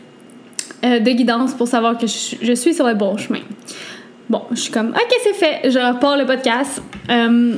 euh, 0.84 1.00
de 1.00 1.12
guidance 1.12 1.54
pour 1.54 1.68
savoir 1.68 1.98
que 1.98 2.08
je, 2.08 2.36
je, 2.42 2.54
suis 2.54 2.74
sur 2.74 2.88
le 2.88 2.96
bon 2.96 3.16
chemin. 3.18 3.42
Bon, 4.30 4.42
je 4.52 4.56
suis 4.56 4.72
comme, 4.72 4.90
OK, 4.90 5.16
c'est 5.24 5.34
fait, 5.34 5.70
je 5.70 5.78
repars 5.78 6.18
le 6.18 6.26
podcast. 6.26 6.82
Euh, 7.10 7.54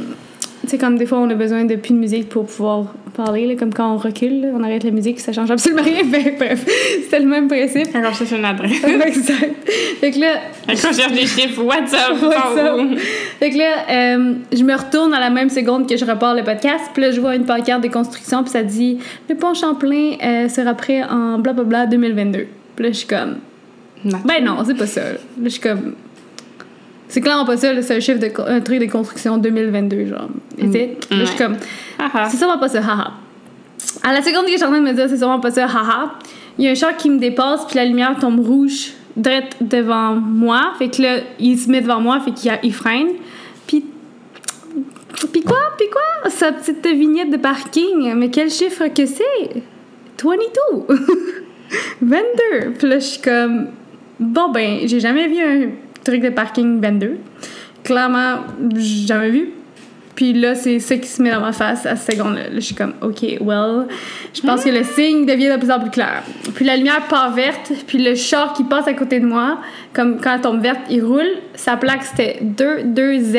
c'est 0.67 0.77
comme 0.77 0.97
des 0.97 1.05
fois, 1.05 1.19
on 1.19 1.29
a 1.29 1.35
besoin 1.35 1.65
de 1.65 1.75
plus 1.75 1.93
de 1.93 1.97
musique 1.97 2.29
pour 2.29 2.45
pouvoir 2.45 2.93
parler, 3.15 3.47
là, 3.47 3.55
comme 3.55 3.73
quand 3.73 3.93
on 3.93 3.97
recule, 3.97 4.51
on 4.53 4.63
arrête 4.63 4.83
la 4.83 4.91
musique, 4.91 5.19
ça 5.19 5.31
change 5.31 5.51
absolument 5.51 5.83
rien. 5.83 6.03
bref, 6.37 6.65
c'est 7.09 7.19
le 7.19 7.25
même 7.25 7.47
principe. 7.47 7.91
Quand 7.91 8.01
on 8.01 8.13
cherche 8.13 8.31
une 8.31 8.45
adresse. 8.45 8.83
exact. 8.83 9.69
Fait 9.99 10.11
que 10.11 10.19
là. 10.19 10.27
Quand 10.67 10.73
on 10.73 10.93
cherche 10.93 11.13
des 11.13 11.25
chiffres, 11.25 11.63
what's 11.63 11.93
up? 11.93 12.21
What's 12.21 12.57
up? 12.57 12.99
Fait 13.39 13.51
que 13.51 13.57
là, 13.57 13.85
euh, 13.89 14.33
je 14.51 14.63
me 14.63 14.75
retourne 14.75 15.13
à 15.13 15.19
la 15.19 15.29
même 15.29 15.49
seconde 15.49 15.87
que 15.87 15.97
je 15.97 16.05
repars 16.05 16.35
le 16.35 16.43
podcast, 16.43 16.85
puis 16.93 17.03
là, 17.03 17.11
je 17.11 17.19
vois 17.19 17.35
une 17.35 17.45
pancarte 17.45 17.83
de 17.83 17.89
construction, 17.89 18.43
puis 18.43 18.51
ça 18.51 18.63
dit 18.63 18.99
Le 19.29 19.35
pont 19.35 19.53
Champlain 19.53 20.13
euh, 20.23 20.49
sera 20.49 20.73
prêt 20.73 21.03
en 21.03 21.39
blablabla 21.39 21.87
2022. 21.87 22.47
Puis 22.75 22.85
là, 22.85 22.91
je 22.91 22.97
suis 22.97 23.07
comme. 23.07 23.37
Ben 24.03 24.43
non, 24.43 24.63
c'est 24.65 24.75
pas 24.75 24.87
ça. 24.87 25.01
Là, 25.01 25.17
je 25.43 25.49
suis 25.49 25.61
comme. 25.61 25.95
C'est 27.09 27.21
clairement 27.21 27.45
pas 27.45 27.57
ça, 27.57 27.69
c'est 27.81 27.95
un 27.95 27.99
chiffre 27.99 28.19
de 28.19 28.31
un 28.47 28.61
truc 28.61 28.79
de 28.79 28.85
construction 28.85 29.37
2022, 29.37 30.05
genre. 30.05 30.29
Et 30.59 30.67
mm. 30.67 30.97
je 31.11 31.25
suis 31.25 31.37
comme, 31.37 31.57
c'est 32.29 32.37
sûrement 32.37 32.59
pas 32.59 32.69
ça, 32.69 32.79
haha. 32.79 33.13
À 34.03 34.13
la 34.13 34.21
seconde 34.21 34.45
que 34.45 34.51
je 34.51 34.57
suis 34.57 34.65
en 34.65 34.69
train 34.69 34.79
de 34.79 34.85
me 34.85 34.93
dire, 34.93 35.09
c'est 35.09 35.17
sûrement 35.17 35.39
pas 35.39 35.49
ça, 35.49 35.65
haha, 35.65 36.13
il 36.57 36.65
y 36.65 36.67
a 36.67 36.71
un 36.71 36.75
char 36.75 36.95
qui 36.95 37.09
me 37.09 37.17
dépasse, 37.17 37.65
puis 37.65 37.77
la 37.77 37.85
lumière 37.85 38.15
tombe 38.19 38.39
rouge 38.39 38.91
direct 39.17 39.57
devant 39.61 40.15
moi. 40.15 40.73
Fait 40.77 40.89
que 40.89 41.01
là, 41.01 41.17
il 41.39 41.57
se 41.57 41.69
met 41.69 41.81
devant 41.81 41.99
moi, 41.99 42.19
fait 42.19 42.31
qu'il 42.31 42.73
freine. 42.73 43.07
Puis, 43.65 43.83
puis 45.31 45.41
quoi, 45.41 45.59
puis 45.77 45.87
quoi? 45.89 46.29
Sa 46.29 46.51
petite 46.51 46.85
vignette 46.85 47.31
de 47.31 47.37
parking, 47.37 48.13
mais 48.15 48.29
quel 48.29 48.51
chiffre 48.51 48.87
que 48.87 49.05
c'est? 49.05 49.63
22! 50.23 50.95
22! 52.01 52.73
Puis 52.77 52.87
là, 52.87 52.99
je 52.99 53.05
suis 53.05 53.21
comme, 53.21 53.67
bon 54.19 54.51
ben, 54.51 54.79
j'ai 54.85 54.99
jamais 54.99 55.27
vu 55.27 55.39
un 55.39 55.69
truc 56.03 56.21
de 56.21 56.29
parking 56.29 56.81
22. 56.81 57.17
Clairement, 57.83 58.41
j'ai 58.75 59.07
jamais 59.07 59.29
vu. 59.29 59.49
Puis 60.19 60.33
là, 60.33 60.53
c'est 60.53 60.79
ça 60.79 60.97
qui 60.97 61.07
se 61.07 61.21
met 61.21 61.31
dans 61.31 61.39
ma 61.39 61.53
face 61.53 61.85
à 61.85 61.95
cette 61.95 62.17
seconde-là. 62.17 62.47
je 62.53 62.59
suis 62.59 62.75
comme, 62.75 62.93
OK, 63.01 63.21
well, 63.39 63.87
je 64.33 64.41
pense 64.41 64.65
que 64.65 64.69
le 64.69 64.83
signe 64.83 65.25
devient 65.25 65.47
de 65.47 65.55
plus 65.55 65.71
en 65.71 65.79
plus 65.79 65.91
clair. 65.91 66.23
Puis 66.55 66.65
la 66.65 66.75
lumière 66.75 67.07
part 67.07 67.31
verte, 67.33 67.71
puis 67.87 68.03
le 68.03 68.15
char 68.15 68.51
qui 68.51 68.65
passe 68.65 68.85
à 68.89 68.93
côté 68.93 69.21
de 69.21 69.25
moi, 69.25 69.59
comme 69.93 70.19
quand 70.19 70.35
elle 70.35 70.41
tombe 70.41 70.61
verte, 70.61 70.81
il 70.89 71.05
roule. 71.05 71.29
Sa 71.55 71.77
plaque, 71.77 72.03
c'était 72.03 72.39
2, 72.41 72.83
2 72.83 73.19
Z 73.19 73.35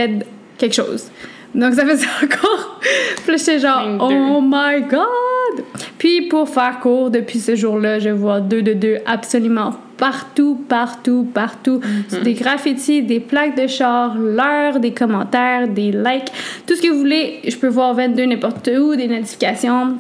quelque 0.57 0.75
chose. 0.75 1.11
Donc 1.55 1.75
ça 1.75 1.85
faisait 1.85 2.07
encore. 2.25 2.81
puis 3.27 3.39
j'étais 3.39 3.59
genre, 3.59 3.83
oh 4.01 4.41
my 4.43 4.83
god! 4.83 5.65
Puis 5.99 6.23
pour 6.23 6.49
faire 6.49 6.81
court, 6.81 7.11
depuis 7.11 7.41
ce 7.41 7.55
jour-là, 7.55 7.99
je 7.99 8.11
vois 8.11 8.41
2 8.41 8.63
de 8.63 8.73
2 8.73 8.99
absolument 9.07 9.75
partout, 10.01 10.59
partout, 10.69 11.29
partout. 11.35 11.81
Mhm. 12.13 12.23
Des 12.23 12.33
graffitis, 12.35 13.03
des 13.03 13.21
plaques 13.21 13.61
de 13.61 13.67
char, 13.67 14.17
l'heure, 14.17 14.81
des 14.81 14.93
commentaires, 14.93 15.69
des 15.69 15.93
likes, 15.93 16.33
tout 16.67 16.75
ce 16.75 16.81
que 16.81 16.89
vous 16.89 16.99
voulez. 16.99 17.41
Je 17.47 17.57
peux 17.57 17.69
voir 17.69 17.95
22 17.95 18.25
n'importe 18.25 18.71
où, 18.79 18.97
des 18.97 19.09
notifications. 19.09 19.99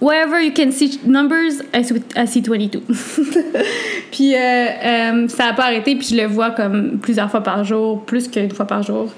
Wherever 0.00 0.40
you 0.40 0.52
can 0.52 0.70
see 0.70 1.00
numbers, 1.04 1.62
I 1.74 1.82
see, 1.82 2.02
I 2.16 2.26
see 2.26 2.40
22. 2.40 2.82
puis 4.10 4.34
euh, 4.34 4.38
euh, 4.38 5.28
ça 5.28 5.46
n'a 5.46 5.52
pas 5.54 5.64
arrêté, 5.64 5.96
puis 5.96 6.08
je 6.08 6.16
le 6.16 6.26
vois 6.26 6.50
comme 6.50 6.98
plusieurs 7.00 7.30
fois 7.30 7.42
par 7.42 7.64
jour, 7.64 8.02
plus 8.04 8.28
qu'une 8.28 8.50
fois 8.50 8.66
par 8.66 8.82
jour. 8.82 9.12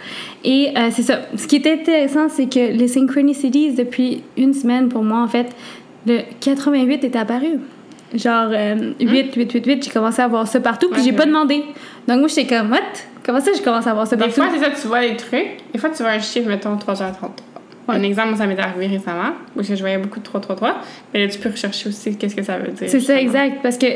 Et 0.44 0.72
euh, 0.76 0.88
c'est 0.90 1.02
ça. 1.02 1.20
Ce 1.36 1.46
qui 1.46 1.56
est 1.56 1.72
intéressant, 1.72 2.28
c'est 2.28 2.46
que 2.46 2.72
les 2.72 2.88
synchronicities, 2.88 3.72
depuis 3.72 4.22
une 4.36 4.54
semaine 4.54 4.88
pour 4.88 5.02
moi, 5.02 5.20
en 5.20 5.28
fait, 5.28 5.48
le 6.06 6.20
88 6.40 7.04
est 7.04 7.16
apparu. 7.16 7.60
Genre 8.14 8.50
8, 9.00 9.34
8, 9.34 9.52
8, 9.52 9.66
8, 9.66 9.84
j'ai 9.84 9.90
commencé 9.90 10.22
à 10.22 10.28
voir 10.28 10.46
ça 10.46 10.60
partout, 10.60 10.88
puis 10.90 11.02
j'ai 11.02 11.12
pas 11.12 11.26
demandé. 11.26 11.64
Donc 12.06 12.20
moi, 12.20 12.28
j'étais 12.28 12.46
comme, 12.46 12.70
what? 12.70 12.78
Comment 13.24 13.40
ça, 13.40 13.50
je 13.56 13.62
commence 13.62 13.86
à 13.86 13.94
voir 13.94 14.06
ça 14.06 14.16
Des 14.16 14.26
partout? 14.26 14.42
fois, 14.42 14.50
c'est 14.52 14.62
ça, 14.62 14.70
tu 14.70 14.86
vois 14.86 15.00
les 15.00 15.16
trucs. 15.16 15.56
Des 15.72 15.78
fois, 15.78 15.90
tu 15.90 16.02
vois 16.02 16.12
un 16.12 16.20
chiffre, 16.20 16.46
mettons 16.46 16.76
333. 16.76 17.53
Un 17.88 18.02
exemple, 18.02 18.36
ça 18.36 18.46
m'est 18.46 18.58
arrivé 18.58 18.86
récemment, 18.86 19.32
que 19.56 19.62
je 19.62 19.80
voyais 19.80 19.98
beaucoup 19.98 20.18
de 20.18 20.24
333. 20.24 20.80
Mais 21.12 21.26
là, 21.26 21.32
tu 21.32 21.38
peux 21.38 21.50
rechercher 21.50 21.88
aussi 21.88 22.16
qu'est-ce 22.16 22.34
que 22.34 22.42
ça 22.42 22.58
veut 22.58 22.72
dire. 22.72 22.88
C'est 22.88 23.00
ça, 23.00 23.20
exact. 23.20 23.58
Parce 23.62 23.76
que 23.76 23.86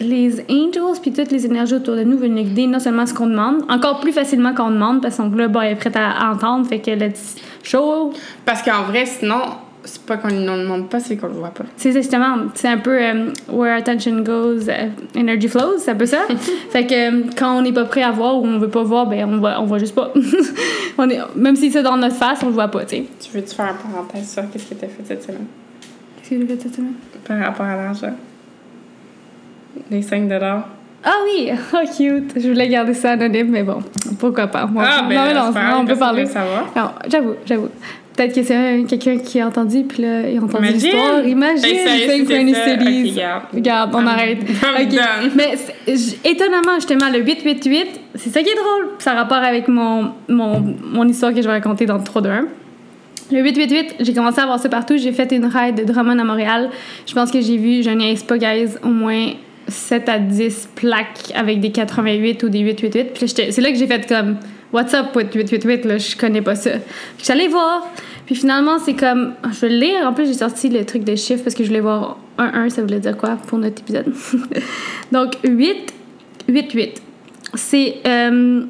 les 0.00 0.40
angels 0.48 1.00
puis 1.00 1.12
toutes 1.12 1.30
les 1.30 1.44
énergies 1.46 1.74
autour 1.74 1.96
de 1.96 2.04
nous 2.04 2.18
veulent 2.18 2.30
nous 2.30 2.44
guider 2.44 2.66
non 2.66 2.78
seulement 2.78 3.06
ce 3.06 3.14
qu'on 3.14 3.26
demande, 3.26 3.62
encore 3.68 4.00
plus 4.00 4.12
facilement 4.12 4.54
qu'on 4.54 4.70
demande 4.70 5.02
parce 5.02 5.16
qu'on 5.16 5.30
là, 5.30 5.48
bon, 5.48 5.60
est 5.60 5.74
prêt 5.74 5.92
à, 5.94 6.30
entendre. 6.30 6.66
Fait 6.66 6.80
que 6.80 6.90
let's 6.90 7.36
show. 7.62 8.12
Parce 8.44 8.62
qu'en 8.62 8.82
vrai, 8.84 9.06
sinon, 9.06 9.40
c'est 9.84 10.02
pas 10.02 10.16
qu'on 10.16 10.28
ne 10.28 10.40
demande 10.40 10.88
pas, 10.88 11.00
c'est 11.00 11.16
qu'on 11.16 11.28
le 11.28 11.34
voit 11.34 11.50
pas. 11.50 11.64
C'est 11.76 11.92
justement, 11.92 12.36
c'est 12.54 12.68
un 12.68 12.78
peu 12.78 13.00
euh, 13.02 13.32
where 13.48 13.76
attention 13.76 14.20
goes, 14.22 14.68
euh, 14.68 14.88
energy 15.16 15.48
flows, 15.48 15.78
c'est 15.78 15.92
un 15.92 15.94
peu 15.94 16.06
ça. 16.06 16.22
fait 16.70 16.86
que 16.86 16.94
euh, 16.94 17.22
quand 17.36 17.58
on 17.58 17.62
n'est 17.62 17.72
pas 17.72 17.84
prêt 17.84 18.02
à 18.02 18.10
voir 18.10 18.36
ou 18.36 18.46
on 18.46 18.58
veut 18.58 18.68
pas 18.68 18.82
voir, 18.82 19.06
ben 19.06 19.24
on 19.28 19.38
voit, 19.38 19.60
on 19.60 19.64
voit 19.64 19.78
juste 19.78 19.94
pas. 19.94 20.12
on 20.98 21.08
est, 21.08 21.20
même 21.36 21.56
si 21.56 21.70
c'est 21.70 21.82
dans 21.82 21.96
notre 21.96 22.16
face, 22.16 22.42
on 22.42 22.46
le 22.46 22.52
voit 22.52 22.68
pas, 22.68 22.84
tu 22.84 22.96
sais. 22.96 23.04
Tu 23.20 23.30
veux-tu 23.32 23.54
faire 23.54 23.66
une 23.66 23.92
parenthèse 23.92 24.30
sur 24.32 24.50
qu'est-ce 24.50 24.66
que 24.66 24.74
t'as 24.74 24.88
fait 24.88 25.04
cette 25.04 25.22
semaine? 25.22 25.46
Qu'est-ce 26.18 26.30
que 26.30 26.40
j'ai 26.40 26.46
fait 26.46 26.62
cette 26.62 26.74
semaine? 26.74 26.94
Par 27.26 27.38
rapport 27.38 27.66
à 27.66 27.76
l'argent. 27.76 28.14
Les 29.90 30.02
5 30.02 30.28
dollars. 30.28 30.68
Ah 31.04 31.12
oui! 31.24 31.50
Oh, 31.72 31.86
cute! 31.96 32.32
Je 32.36 32.48
voulais 32.48 32.68
garder 32.68 32.94
ça 32.94 33.12
anonyme, 33.12 33.50
mais 33.50 33.62
bon, 33.62 33.78
pourquoi 34.18 34.48
pas? 34.48 34.66
Moi, 34.66 34.84
Ah, 34.86 35.06
ben, 35.08 35.34
non, 35.34 35.80
on 35.80 35.86
peut 35.86 35.96
parler. 35.96 36.26
savoir. 36.26 36.66
Non, 36.74 36.90
j'avoue, 37.08 37.34
j'avoue. 37.46 37.68
Peut-être 38.18 38.34
que 38.34 38.42
c'est 38.42 38.56
un- 38.56 38.84
quelqu'un 38.84 39.18
qui 39.18 39.40
a 39.40 39.46
entendu, 39.46 39.84
puis 39.84 40.02
là, 40.02 40.28
il 40.28 40.36
a 40.38 40.42
entendu 40.42 40.66
l'histoire. 40.72 41.24
Imagine! 41.24 41.62
Ça? 42.52 42.72
Ok, 43.10 43.14
garde. 43.14 43.42
Regarde, 43.54 43.90
on 43.94 44.06
arrête. 44.08 44.38
I'm 44.48 44.86
Ok. 44.86 44.90
done. 44.90 45.30
Mais 45.36 45.54
étonnamment, 46.24 46.74
justement, 46.76 47.08
le 47.12 47.20
888, 47.20 47.86
c'est 48.16 48.30
ça 48.30 48.42
qui 48.42 48.48
est 48.48 48.54
drôle. 48.56 48.88
Ça 48.98 49.12
a 49.12 49.14
rapport 49.14 49.36
avec 49.38 49.68
mon, 49.68 50.10
mon, 50.28 50.60
mon 50.92 51.06
histoire 51.06 51.32
que 51.32 51.40
je 51.40 51.46
vais 51.46 51.52
raconter 51.54 51.86
dans 51.86 52.00
3 52.00 52.20
2 52.22 52.28
1. 52.28 52.46
Le 53.30 53.40
888, 53.42 53.94
j'ai 54.00 54.14
commencé 54.14 54.40
à 54.40 54.46
voir 54.46 54.58
ça 54.58 54.68
partout. 54.68 54.96
J'ai 54.96 55.12
fait 55.12 55.30
une 55.32 55.44
ride 55.46 55.76
de 55.76 55.84
Drummond 55.84 56.18
à 56.18 56.24
Montréal. 56.24 56.70
Je 57.06 57.14
pense 57.14 57.30
que 57.30 57.40
j'ai 57.40 57.56
vu, 57.56 57.84
je 57.84 57.90
niaise 57.90 58.24
pas, 58.24 58.36
guys, 58.38 58.70
au 58.82 58.88
moins 58.88 59.28
7 59.68 60.08
à 60.08 60.18
10 60.18 60.70
plaques 60.74 61.30
avec 61.36 61.60
des 61.60 61.70
88 61.70 62.42
ou 62.42 62.48
des 62.48 62.60
888. 62.60 63.12
Puis 63.14 63.28
c'est 63.52 63.60
là 63.60 63.70
que 63.70 63.76
j'ai 63.78 63.86
fait 63.86 64.08
comme 64.08 64.36
What's 64.72 64.92
up 64.92 65.14
with 65.16 65.34
888? 65.34 65.84
Là, 65.86 65.96
je 65.98 66.14
connais 66.16 66.42
pas 66.42 66.54
ça. 66.54 66.72
J'allais 67.22 67.48
voir. 67.48 67.86
Puis 68.28 68.34
finalement, 68.34 68.78
c'est 68.78 68.92
comme. 68.92 69.32
Je 69.42 69.60
vais 69.60 69.70
le 69.70 69.78
lire. 69.78 70.06
En 70.06 70.12
plus, 70.12 70.26
j'ai 70.26 70.34
sorti 70.34 70.68
le 70.68 70.84
truc 70.84 71.02
de 71.02 71.16
chiffres 71.16 71.42
parce 71.42 71.54
que 71.54 71.62
je 71.64 71.68
voulais 71.68 71.80
voir 71.80 72.18
1-1, 72.38 72.68
ça 72.68 72.82
voulait 72.82 73.00
dire 73.00 73.16
quoi 73.16 73.38
pour 73.46 73.56
notre 73.56 73.80
épisode. 73.80 74.12
Donc, 75.12 75.38
8, 75.44 75.94
8, 76.46 76.72
8. 76.72 77.02
C'est. 77.54 77.96
euh, 78.06 78.64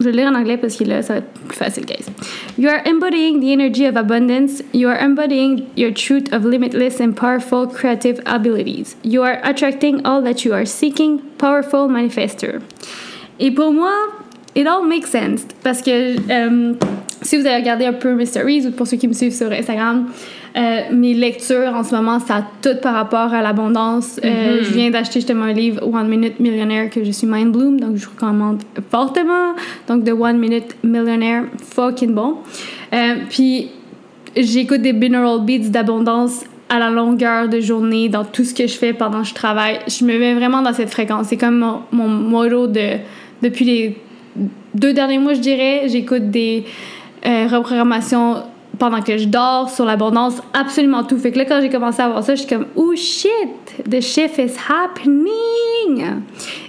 je 0.00 0.04
vais 0.04 0.12
le 0.12 0.18
lire 0.18 0.30
en 0.30 0.34
anglais 0.34 0.58
parce 0.58 0.76
que 0.76 0.84
là, 0.84 1.00
ça 1.00 1.14
va 1.14 1.18
être 1.20 1.30
plus 1.48 1.56
facile, 1.56 1.86
guys. 1.86 2.04
You 2.58 2.68
are 2.68 2.82
embodying 2.86 3.40
the 3.40 3.52
energy 3.52 3.86
of 3.86 3.96
abundance. 3.96 4.62
You 4.74 4.88
are 4.88 4.98
embodying 5.02 5.64
your 5.76 5.94
truth 5.94 6.30
of 6.30 6.44
limitless 6.44 7.00
and 7.00 7.12
powerful 7.14 7.66
creative 7.66 8.20
abilities. 8.26 8.96
You 9.02 9.22
are 9.22 9.40
attracting 9.42 10.02
all 10.04 10.22
that 10.24 10.44
you 10.44 10.52
are 10.52 10.66
seeking, 10.66 11.20
powerful 11.38 11.88
manifester. 11.88 12.60
Et 13.38 13.50
pour 13.50 13.72
moi, 13.72 13.92
it 14.54 14.66
all 14.66 14.86
makes 14.86 15.10
sense. 15.10 15.46
Parce 15.62 15.80
que 15.80 16.16
euh, 16.30 16.74
si 17.22 17.36
vous 17.36 17.46
avez 17.46 17.56
regardé 17.56 17.84
un 17.84 17.92
peu 17.92 18.14
Mysteries 18.14 18.66
ou 18.66 18.70
pour 18.70 18.86
ceux 18.86 18.96
qui 18.96 19.08
me 19.08 19.12
suivent 19.12 19.34
sur 19.34 19.50
Instagram, 19.52 20.06
euh, 20.56 20.80
mes 20.90 21.14
lectures 21.14 21.74
en 21.74 21.84
ce 21.84 21.94
moment, 21.94 22.18
ça 22.18 22.36
a 22.36 22.44
tout 22.62 22.80
par 22.80 22.94
rapport 22.94 23.32
à 23.32 23.42
l'abondance. 23.42 24.18
Euh, 24.24 24.60
je 24.62 24.70
viens 24.72 24.90
d'acheter 24.90 25.20
justement 25.20 25.44
un 25.44 25.52
livre 25.52 25.86
One 25.86 26.08
Minute 26.08 26.40
Millionaire 26.40 26.90
que 26.90 27.04
je 27.04 27.10
suis 27.10 27.26
mind 27.26 27.52
bloom, 27.52 27.78
donc 27.78 27.96
je 27.96 28.06
vous 28.06 28.12
recommande 28.12 28.62
fortement. 28.90 29.54
Donc, 29.86 30.04
The 30.04 30.12
One 30.12 30.38
Minute 30.38 30.76
Millionaire, 30.82 31.44
fucking 31.58 32.14
bon. 32.14 32.38
Euh, 32.92 33.16
puis, 33.28 33.68
j'écoute 34.36 34.82
des 34.82 34.92
binaural 34.92 35.44
beats 35.44 35.68
d'abondance 35.68 36.44
à 36.68 36.78
la 36.78 36.90
longueur 36.90 37.48
de 37.48 37.60
journée 37.60 38.08
dans 38.08 38.24
tout 38.24 38.44
ce 38.44 38.54
que 38.54 38.66
je 38.66 38.74
fais 38.74 38.92
pendant 38.92 39.22
que 39.22 39.28
je 39.28 39.34
travaille. 39.34 39.80
Je 39.88 40.04
me 40.04 40.18
mets 40.18 40.34
vraiment 40.34 40.62
dans 40.62 40.72
cette 40.72 40.90
fréquence. 40.90 41.26
C'est 41.28 41.36
comme 41.36 41.58
mon, 41.58 41.80
mon 41.92 42.08
motto 42.08 42.66
de, 42.66 42.98
depuis 43.42 43.64
les 43.64 43.96
deux 44.74 44.92
derniers 44.92 45.18
mois, 45.18 45.34
je 45.34 45.40
dirais. 45.40 45.82
J'écoute 45.88 46.30
des 46.30 46.64
euh, 47.26 47.46
reprogrammations 47.48 48.42
pendant 48.78 49.02
que 49.02 49.18
je 49.18 49.26
dors 49.26 49.68
sur 49.68 49.84
l'abondance, 49.84 50.40
absolument 50.54 51.04
tout. 51.04 51.18
Fait 51.18 51.32
que 51.32 51.38
là, 51.38 51.44
quand 51.44 51.60
j'ai 51.60 51.68
commencé 51.68 52.00
à 52.00 52.08
voir 52.08 52.24
ça, 52.24 52.34
je 52.34 52.40
suis 52.40 52.48
comme, 52.48 52.66
oh 52.76 52.94
shit, 52.96 53.30
the 53.88 54.00
shift 54.00 54.38
is 54.38 54.54
happening! 54.68 56.20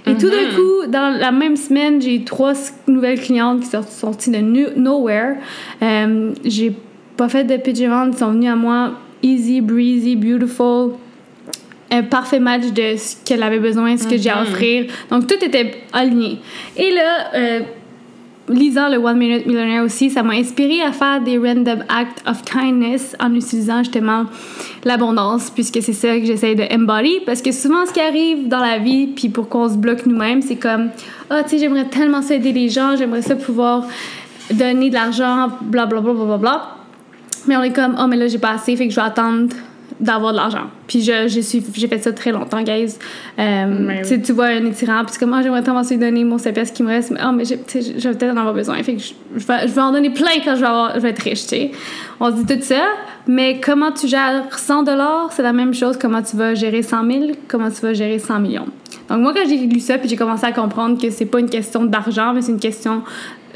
Et 0.06 0.14
tout 0.14 0.28
d'un 0.28 0.54
coup, 0.54 0.86
dans 0.88 1.18
la 1.18 1.32
même 1.32 1.56
semaine, 1.56 2.02
j'ai 2.02 2.16
eu 2.16 2.24
trois 2.24 2.52
nouvelles 2.86 3.20
clientes 3.20 3.60
qui 3.60 3.66
sont 3.66 3.82
sorties 3.82 4.30
de 4.30 4.38
nowhere. 4.76 5.36
Euh, 5.82 6.32
j'ai 6.44 6.76
pas 7.16 7.28
fait 7.28 7.44
de 7.44 7.56
pitch 7.56 7.80
event, 7.80 8.10
ils 8.12 8.18
sont 8.18 8.32
venus 8.32 8.50
à 8.50 8.56
moi 8.56 8.92
easy, 9.22 9.60
breezy, 9.60 10.16
beautiful. 10.16 10.92
Un 11.90 12.02
parfait 12.02 12.40
match 12.40 12.72
de 12.72 12.96
ce 12.96 13.16
qu'elle 13.24 13.42
avait 13.42 13.58
besoin, 13.58 13.96
ce 13.96 14.08
que 14.08 14.16
j'ai 14.16 14.30
à 14.30 14.42
offrir. 14.42 14.86
Donc 15.10 15.26
tout 15.26 15.42
était 15.42 15.82
aligné. 15.92 16.38
Et 16.76 16.90
là, 16.90 17.30
euh, 17.34 17.60
lisant 18.52 18.88
le 18.88 18.98
One 18.98 19.18
Minute 19.18 19.46
Millionaire 19.46 19.82
aussi, 19.82 20.10
ça 20.10 20.22
m'a 20.22 20.34
inspiré 20.34 20.82
à 20.82 20.92
faire 20.92 21.20
des 21.20 21.38
random 21.38 21.84
acts 21.88 22.22
of 22.26 22.42
kindness 22.44 23.16
en 23.20 23.34
utilisant 23.34 23.78
justement 23.78 24.24
l'abondance, 24.84 25.50
puisque 25.50 25.82
c'est 25.82 25.92
ça 25.92 26.18
que 26.18 26.24
j'essaie 26.24 26.54
de 26.54 26.64
embody. 26.74 27.20
Parce 27.26 27.42
que 27.42 27.52
souvent, 27.52 27.86
ce 27.86 27.92
qui 27.92 28.00
arrive 28.00 28.48
dans 28.48 28.60
la 28.60 28.78
vie, 28.78 29.08
puis 29.08 29.28
pourquoi 29.28 29.62
on 29.62 29.68
se 29.68 29.76
bloque 29.76 30.06
nous-mêmes, 30.06 30.42
c'est 30.42 30.56
comme 30.56 30.90
Ah, 31.30 31.42
tu 31.42 31.50
sais, 31.50 31.58
j'aimerais 31.58 31.86
tellement 31.86 32.22
ça 32.22 32.34
aider 32.34 32.52
les 32.52 32.68
gens, 32.68 32.96
j'aimerais 32.96 33.22
ça 33.22 33.36
pouvoir 33.36 33.86
donner 34.52 34.88
de 34.88 34.94
l'argent, 34.94 35.48
blablabla, 35.62 36.12
bla, 36.12 36.24
bla, 36.24 36.36
bla. 36.38 36.76
Mais 37.46 37.56
on 37.56 37.62
est 37.62 37.72
comme 37.72 37.96
Oh, 37.98 38.06
mais 38.06 38.16
là, 38.16 38.28
j'ai 38.28 38.38
pas 38.38 38.52
assez, 38.52 38.76
fait 38.76 38.86
que 38.86 38.90
je 38.92 39.00
vais 39.00 39.06
attendre 39.06 39.54
d'avoir 40.02 40.32
de 40.32 40.36
l'argent. 40.38 40.64
Puis 40.88 41.00
j'ai 41.00 41.88
fait 41.88 41.98
ça 41.98 42.12
très 42.12 42.32
longtemps, 42.32 42.60
guys. 42.62 42.96
Euh, 43.38 43.64
Mais 43.68 44.02
tu 44.02 44.32
vois 44.32 44.46
un 44.46 44.66
étirant, 44.66 45.04
puis 45.04 45.12
c'est 45.12 45.20
comme, 45.20 45.32
ah, 45.32 45.40
j'aimerais 45.42 45.62
tellement 45.62 45.84
se 45.84 45.94
donner 45.94 46.24
mon 46.24 46.36
7 46.38 46.52
piastres 46.52 46.74
qui 46.76 46.82
me 46.82 46.88
reste, 46.88 47.12
mais, 47.12 47.20
ah, 47.22 47.32
mais 47.32 47.44
je 47.44 47.54
vais 47.54 48.14
peut-être 48.14 48.32
en 48.34 48.36
avoir 48.36 48.52
besoin. 48.52 48.82
Fait 48.82 48.94
que 48.96 49.00
je, 49.00 49.12
je 49.36 49.46
vais, 49.46 49.68
je 49.68 49.72
vais 49.72 49.80
en 49.80 49.92
donner 49.92 50.10
plein 50.10 50.32
quand 50.44 50.56
je 50.56 50.60
vais, 50.60 50.66
avoir- 50.66 50.94
je 50.96 51.00
vais 51.00 51.10
être 51.10 51.22
riche, 51.22 51.42
tu 51.42 51.48
sais. 51.48 51.70
On 52.20 52.30
se 52.36 52.42
dit 52.42 52.56
tout 52.56 52.62
ça, 52.62 52.82
mais 53.28 53.60
comment 53.64 53.92
tu 53.92 54.08
gères 54.08 54.44
100 54.50 54.84
c'est 55.30 55.42
la 55.42 55.52
même 55.52 55.72
chose, 55.72 55.96
comment 56.00 56.20
tu 56.20 56.36
vas 56.36 56.54
gérer 56.54 56.82
100 56.82 57.06
000, 57.06 57.20
comment 57.48 57.70
tu 57.70 57.80
vas 57.80 57.94
gérer 57.94 58.18
100 58.18 58.40
millions. 58.40 58.66
Donc, 59.08 59.20
moi, 59.20 59.32
quand 59.34 59.48
j'ai 59.48 59.56
lu 59.58 59.78
ça, 59.80 59.98
puis 59.98 60.08
j'ai 60.08 60.16
commencé 60.16 60.44
à 60.44 60.52
comprendre 60.52 61.00
que 61.00 61.10
c'est 61.10 61.26
pas 61.26 61.38
une 61.40 61.48
question 61.50 61.84
d'argent, 61.84 62.32
mais 62.34 62.42
c'est 62.42 62.52
une 62.52 62.60
question 62.60 63.02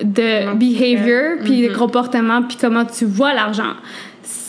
de 0.03 0.55
behavior, 0.55 1.39
puis 1.43 1.63
de 1.63 1.69
Mhm. 1.71 1.77
comportement, 1.77 2.43
puis 2.43 2.57
comment 2.61 2.85
tu 2.85 3.05
vois 3.07 3.33
l'argent 3.35 3.75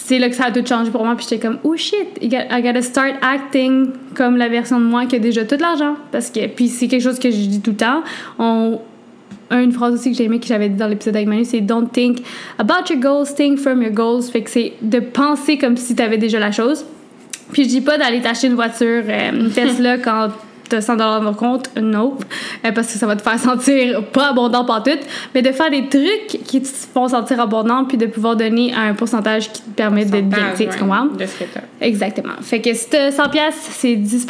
c'est 0.07 0.19
là 0.19 0.29
que 0.29 0.35
ça 0.35 0.45
a 0.45 0.51
tout 0.51 0.65
changé 0.65 0.89
pour 0.89 1.03
moi. 1.03 1.15
Puis 1.17 1.25
j'étais 1.29 1.45
comme, 1.45 1.57
oh 1.65 1.75
shit, 1.75 2.07
I 2.21 2.29
got- 2.29 2.47
I 2.49 2.61
gotta 2.61 2.81
start 2.81 3.15
acting 3.21 3.87
comme 4.15 4.37
la 4.37 4.47
version 4.47 4.79
de 4.79 4.85
moi 4.85 5.05
qui 5.05 5.17
a 5.17 5.19
déjà 5.19 5.43
tout 5.43 5.57
l'argent. 5.59 5.95
Parce 6.13 6.29
que, 6.29 6.47
puis 6.47 6.69
c'est 6.69 6.87
quelque 6.87 7.01
chose 7.03 7.19
que 7.19 7.29
je 7.29 7.35
dis 7.35 7.59
tout 7.59 7.71
le 7.71 7.75
temps. 7.77 8.03
On, 8.39 8.79
une 9.51 9.73
phrase 9.73 9.93
aussi 9.95 10.11
que 10.11 10.17
j'ai 10.17 10.23
aimé 10.23 10.39
que 10.39 10.45
j'avais 10.47 10.69
dit 10.69 10.77
dans 10.77 10.87
l'épisode 10.87 11.15
avec 11.15 11.27
Manu, 11.27 11.43
c'est 11.43 11.59
Don't 11.59 11.89
think 11.91 12.19
about 12.57 12.89
your 12.89 12.99
goals, 12.99 13.33
think 13.35 13.59
from 13.59 13.81
your 13.81 13.91
goals. 13.91 14.23
Fait 14.23 14.41
que 14.43 14.49
c'est 14.49 14.73
de 14.81 14.99
penser 15.01 15.57
comme 15.57 15.75
si 15.75 15.93
tu 15.95 16.01
avais 16.01 16.17
déjà 16.17 16.39
la 16.39 16.51
chose. 16.53 16.85
Puis 17.51 17.63
je 17.65 17.69
dis 17.69 17.81
pas 17.81 17.97
d'aller 17.97 18.21
t'acheter 18.21 18.47
une 18.47 18.55
voiture, 18.55 19.03
euh, 19.07 19.31
une 19.33 19.51
Tesla 19.51 19.97
quand 20.03 20.29
100 20.69 20.95
dans 20.95 21.23
ton 21.23 21.33
compte, 21.33 21.69
nope, 21.79 22.23
euh, 22.65 22.71
parce 22.71 22.87
que 22.87 22.99
ça 22.99 23.07
va 23.07 23.15
te 23.15 23.21
faire 23.21 23.39
sentir 23.39 24.03
pas 24.05 24.29
abondant 24.29 24.65
par 24.65 24.83
tout, 24.83 24.91
mais 25.33 25.41
de 25.41 25.51
faire 25.51 25.69
des 25.69 25.87
trucs 25.87 26.43
qui 26.43 26.61
te 26.61 26.67
font 26.67 27.07
sentir 27.07 27.39
abondant 27.39 27.85
puis 27.85 27.97
de 27.97 28.05
pouvoir 28.05 28.35
donner 28.35 28.73
un 28.73 28.93
pourcentage 28.93 29.51
qui 29.51 29.61
te 29.61 29.69
permet 29.69 30.05
d'être 30.05 30.29
bien, 30.29 30.53
tu 30.57 30.67
comprends? 30.79 31.05
De 31.05 31.25
ce 31.25 31.39
que 31.39 31.43
t'as. 31.53 31.61
Exactement. 31.81 32.33
Fait 32.41 32.61
que 32.61 32.73
si 32.73 32.89
t'as 32.89 33.11
100 33.11 33.29
pièces, 33.29 33.67
c'est 33.71 33.95
10 33.95 34.19
si 34.19 34.27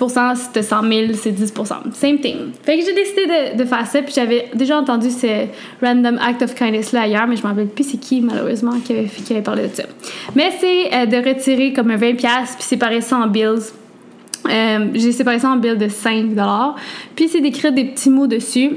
t'as 0.54 0.62
100 0.62 0.82
000, 0.82 1.14
c'est 1.14 1.32
10% 1.32 1.94
Same 1.94 2.20
thing. 2.20 2.52
Fait 2.64 2.78
que 2.78 2.86
j'ai 2.86 2.94
décidé 2.94 3.26
de, 3.26 3.58
de 3.58 3.66
faire 3.66 3.88
ça, 3.88 4.02
puis 4.02 4.14
j'avais 4.16 4.50
déjà 4.54 4.78
entendu 4.78 5.10
ce 5.10 5.46
random 5.82 6.20
act 6.20 6.42
of 6.42 6.56
kindness 6.56 6.92
là 6.92 7.02
ailleurs, 7.02 7.28
mais 7.28 7.36
je 7.36 7.44
me 7.44 7.48
rappelle 7.48 7.68
plus 7.68 7.84
c'est 7.84 7.98
qui 7.98 8.22
malheureusement 8.22 8.80
qui 8.84 8.94
avait, 8.94 9.06
qui 9.06 9.34
avait 9.34 9.42
parlé 9.42 9.68
de 9.68 9.76
ça. 9.76 9.84
Mais 10.36 10.52
c'est 10.60 10.94
euh, 10.94 11.06
de 11.06 11.18
retirer 11.18 11.74
comme 11.74 11.92
un 11.92 11.98
20 11.98 12.16
pièces 12.16 12.56
puis 12.56 12.64
séparer 12.64 13.02
ça 13.02 13.18
en 13.18 13.28
bills. 13.28 13.72
Euh, 14.50 14.88
j'ai 14.94 15.12
séparé 15.12 15.40
ça 15.40 15.50
en 15.50 15.58
bills 15.58 15.78
de 15.78 15.88
5 15.88 16.28
Puis 17.16 17.28
c'est 17.28 17.42
d'écrire 17.42 17.72
des 17.72 17.86
petits 17.86 18.10
mots 18.10 18.28
dessus, 18.28 18.72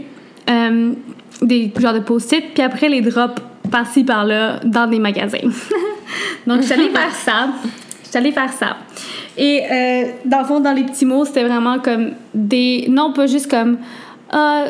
euh, 0.49 0.93
des 1.43 1.73
genres 1.79 1.95
de 1.95 2.01
post-it, 2.01 2.55
puis 2.55 2.63
après 2.63 2.89
les 2.89 3.01
drop 3.01 3.41
par-ci 3.71 4.05
par-là 4.05 4.61
dans 4.65 4.87
des 4.87 4.99
magasins. 4.99 5.39
Donc 6.47 6.71
allée 6.71 6.89
faire 6.95 7.15
ça. 7.15 7.49
J'allais 8.13 8.33
faire 8.33 8.53
ça. 8.53 8.77
Et 9.37 9.63
euh, 9.71 10.05
dans 10.25 10.41
le 10.41 10.45
fond, 10.45 10.61
dans 10.61 10.73
les 10.73 10.83
petits 10.83 11.07
mots, 11.07 11.25
c'était 11.25 11.45
vraiment 11.45 11.79
comme 11.79 12.13
des. 12.35 12.87
Non, 12.89 13.13
pas 13.13 13.27
juste 13.27 13.51
comme. 13.51 13.79
Euh, 14.35 14.67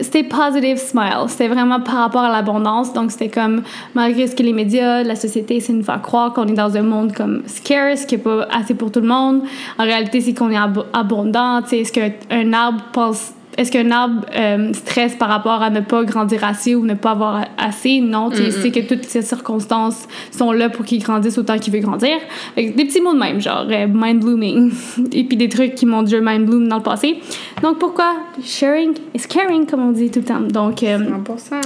c'était 0.00 0.24
positive 0.24 0.78
smile. 0.78 1.24
C'était 1.28 1.48
vraiment 1.48 1.80
par 1.80 1.96
rapport 1.96 2.22
à 2.22 2.32
l'abondance. 2.32 2.92
Donc, 2.92 3.10
c'était 3.10 3.28
comme, 3.28 3.62
malgré 3.94 4.26
ce 4.26 4.34
que 4.34 4.42
les 4.42 4.52
médias, 4.52 5.02
la 5.02 5.16
société, 5.16 5.60
c'est 5.60 5.72
nous 5.72 5.84
faire 5.84 6.02
croire 6.02 6.32
qu'on 6.32 6.46
est 6.46 6.54
dans 6.54 6.76
un 6.76 6.82
monde 6.82 7.12
comme 7.12 7.42
scarce, 7.46 8.04
qui 8.04 8.16
n'est 8.16 8.22
pas 8.22 8.46
assez 8.52 8.74
pour 8.74 8.90
tout 8.90 9.00
le 9.00 9.08
monde. 9.08 9.42
En 9.78 9.84
réalité, 9.84 10.20
c'est 10.20 10.34
qu'on 10.34 10.50
est 10.50 10.58
abondant. 10.92 11.62
Tu 11.62 11.68
sais, 11.68 11.78
est-ce 11.80 11.92
qu'un 11.92 12.52
arbre 12.52 12.82
pense 12.92 13.32
est-ce 13.56 13.70
qu'un 13.70 13.90
arbre 13.90 14.26
euh, 14.34 14.72
stresse 14.72 15.14
par 15.14 15.28
rapport 15.28 15.62
à 15.62 15.70
ne 15.70 15.80
pas 15.80 16.02
grandir 16.04 16.44
assez 16.44 16.74
ou 16.74 16.84
ne 16.84 16.94
pas 16.94 17.12
avoir 17.12 17.44
assez? 17.58 18.00
Non, 18.00 18.30
tu 18.30 18.50
sais 18.50 18.70
que 18.70 18.80
toutes 18.80 19.04
ces 19.04 19.22
circonstances 19.22 20.06
sont 20.30 20.52
là 20.52 20.68
pour 20.68 20.84
qu'il 20.84 21.02
grandisse 21.02 21.38
autant 21.38 21.58
qu'il 21.58 21.72
veut 21.72 21.80
grandir. 21.80 22.16
des 22.56 22.72
petits 22.72 23.00
mots 23.00 23.14
de 23.14 23.18
même, 23.18 23.40
genre 23.40 23.66
euh, 23.70 23.86
mind 23.88 24.20
blooming. 24.20 24.72
Et 25.12 25.24
puis 25.24 25.36
des 25.36 25.48
trucs 25.48 25.74
qui 25.74 25.86
m'ont 25.86 26.02
déjà 26.02 26.20
mind 26.20 26.46
bloom 26.46 26.68
dans 26.68 26.78
le 26.78 26.82
passé. 26.82 27.20
Donc 27.62 27.78
pourquoi? 27.78 28.16
Sharing 28.42 28.94
is 29.14 29.26
caring, 29.28 29.66
comme 29.66 29.88
on 29.88 29.92
dit 29.92 30.10
tout 30.10 30.20
le 30.20 30.24
temps. 30.24 30.40
Donc, 30.40 30.82
euh, 30.82 30.98
100%. 30.98 31.60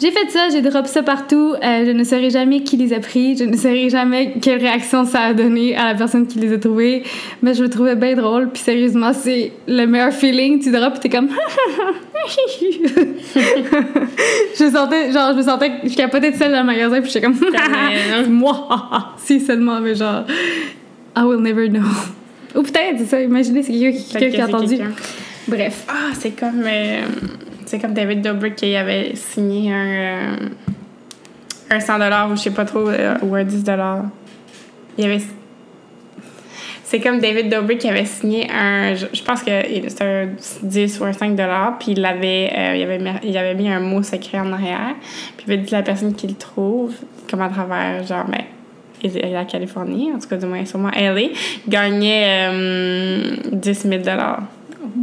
J'ai 0.00 0.12
fait 0.12 0.30
ça, 0.30 0.48
j'ai 0.50 0.62
drop 0.62 0.86
ça 0.86 1.02
partout. 1.02 1.54
Euh, 1.54 1.84
je 1.84 1.90
ne 1.90 2.04
saurais 2.04 2.30
jamais 2.30 2.62
qui 2.62 2.76
les 2.76 2.92
a 2.92 3.00
pris. 3.00 3.36
Je 3.36 3.42
ne 3.42 3.56
saurais 3.56 3.88
jamais 3.88 4.34
quelle 4.40 4.60
réaction 4.60 5.04
ça 5.04 5.22
a 5.22 5.34
donné 5.34 5.76
à 5.76 5.86
la 5.86 5.94
personne 5.96 6.28
qui 6.28 6.38
les 6.38 6.52
a 6.52 6.58
trouvés. 6.58 7.02
Mais 7.42 7.52
je 7.54 7.64
le 7.64 7.68
trouvais 7.68 7.96
bien 7.96 8.14
drôle. 8.14 8.50
Puis 8.50 8.62
sérieusement, 8.62 9.12
c'est 9.12 9.50
le 9.66 9.86
meilleur 9.86 10.12
feeling. 10.12 10.62
Tu 10.62 10.70
drops 10.70 10.98
et 10.98 11.00
t'es 11.00 11.08
comme. 11.08 11.28
je 14.54 14.70
sentais, 14.70 15.10
genre, 15.10 15.32
je 15.32 15.36
me 15.36 15.42
sentais, 15.42 15.72
je 15.84 15.96
capotais 15.96 16.30
de 16.30 16.36
celle 16.36 16.52
dans 16.52 16.60
le 16.60 16.66
magasin. 16.66 17.00
Puis 17.00 17.10
j'étais 17.10 17.26
comme. 17.26 17.38
Moi, 18.28 18.68
si 19.16 19.40
seulement, 19.40 19.80
mais 19.80 19.96
genre. 19.96 20.24
I 21.16 21.22
will 21.22 21.40
never 21.40 21.68
know. 21.68 21.82
Ou 22.54 22.62
peut-être, 22.62 22.98
c'est 22.98 23.06
ça. 23.06 23.20
Imaginez, 23.20 23.64
c'est 23.64 23.72
quelqu'un 23.72 24.30
qui 24.30 24.40
a 24.40 24.46
entendu. 24.46 24.78
Bref. 25.48 25.86
Ah, 25.88 26.12
c'est 26.16 26.38
comme. 26.38 26.62
Euh, 26.64 27.00
c'est 27.68 27.78
comme 27.78 27.92
David 27.92 28.22
Dobrik 28.22 28.56
qui 28.56 28.74
avait 28.74 29.14
signé 29.14 29.72
un, 29.72 29.86
euh, 29.86 30.48
un 31.70 31.80
100 31.80 32.30
ou 32.30 32.36
je 32.36 32.42
sais 32.42 32.50
pas 32.50 32.64
trop, 32.64 32.88
euh, 32.88 33.14
ou 33.22 33.34
un 33.34 33.44
10 33.44 33.62
Il 34.96 35.04
avait. 35.04 35.20
C'est 36.82 37.00
comme 37.00 37.20
David 37.20 37.50
Dobrik 37.50 37.78
qui 37.80 37.88
avait 37.88 38.06
signé 38.06 38.48
un. 38.50 38.94
Je, 38.94 39.22
pense 39.22 39.42
que 39.42 39.50
c'était 39.86 40.04
un 40.04 40.28
10 40.62 41.00
ou 41.00 41.04
un 41.04 41.12
5 41.12 41.36
puis 41.78 41.92
il 41.92 42.04
avait, 42.06 42.50
euh, 42.56 42.82
avait 42.82 42.98
mis, 42.98 43.10
il 43.24 43.36
avait 43.36 43.54
mis 43.54 43.68
un 43.68 43.80
mot 43.80 44.02
secret 44.02 44.40
en 44.40 44.50
arrière. 44.50 44.94
Puis 45.36 45.44
il 45.46 45.52
avait 45.52 45.62
dit 45.62 45.72
la 45.72 45.82
personne 45.82 46.14
qui 46.14 46.26
le 46.26 46.34
trouve, 46.36 46.94
comme 47.30 47.42
à 47.42 47.50
travers, 47.50 48.02
genre, 48.06 48.24
ben, 48.24 48.44
la 49.30 49.44
Californie, 49.44 50.10
en 50.10 50.18
tout 50.18 50.28
cas, 50.28 50.38
du 50.38 50.46
moins, 50.46 50.64
sûrement 50.64 50.90
LA, 50.96 51.28
gagnait 51.68 52.50
10 53.52 53.82
000 53.82 54.02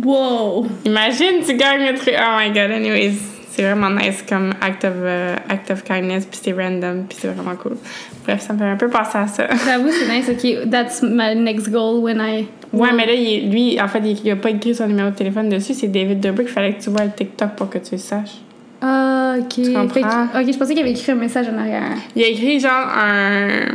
Wow! 0.05 0.67
Imagine, 0.85 1.41
tu 1.45 1.55
gagnes 1.55 1.91
le 1.91 1.97
truc. 1.97 2.13
Oh 2.17 2.37
my 2.39 2.49
god, 2.49 2.71
anyways. 2.71 3.15
C'est 3.49 3.61
vraiment 3.61 3.89
nice 3.89 4.21
comme 4.27 4.53
act 4.59 4.83
of, 4.83 4.95
uh, 5.05 5.37
act 5.47 5.71
of 5.71 5.81
kindness, 5.85 6.25
puis 6.25 6.41
c'est 6.43 6.51
random, 6.51 7.05
puis 7.07 7.17
c'est 7.21 7.29
vraiment 7.29 7.55
cool. 7.55 7.77
Bref, 8.25 8.41
ça 8.41 8.51
me 8.51 8.59
fait 8.59 8.65
un 8.65 8.75
peu 8.75 8.89
penser 8.89 9.17
à 9.17 9.27
ça. 9.27 9.47
J'avoue, 9.65 9.89
c'est 9.91 10.09
nice. 10.13 10.29
OK, 10.29 10.69
that's 10.69 11.01
my 11.01 11.33
next 11.35 11.69
goal 11.71 12.03
when 12.03 12.19
I... 12.19 12.47
Ouais, 12.73 12.89
mais 12.93 13.05
là, 13.05 13.13
lui, 13.13 13.79
en 13.79 13.87
fait, 13.87 13.99
il 13.99 14.27
n'a 14.27 14.35
pas 14.35 14.49
écrit 14.49 14.75
son 14.75 14.87
numéro 14.87 15.09
de 15.09 15.15
téléphone 15.15 15.47
dessus. 15.47 15.73
C'est 15.73 15.87
David 15.87 16.19
Dobrik. 16.19 16.49
Il 16.49 16.51
fallait 16.51 16.73
que 16.73 16.83
tu 16.83 16.89
vois 16.89 17.05
le 17.05 17.11
TikTok 17.11 17.51
pour 17.55 17.69
que 17.69 17.77
tu 17.77 17.93
le 17.93 17.97
saches. 17.97 18.41
Ah, 18.81 19.35
OK. 19.39 19.47
Tu 19.47 19.71
comprends? 19.71 20.25
OK, 20.35 20.51
je 20.51 20.57
pensais 20.57 20.73
qu'il 20.73 20.81
avait 20.81 20.91
écrit 20.91 21.13
un 21.13 21.15
message 21.15 21.47
en 21.47 21.57
arrière. 21.57 21.95
Il 22.13 22.23
a 22.23 22.27
écrit 22.27 22.59
genre 22.59 22.89
un... 22.93 23.67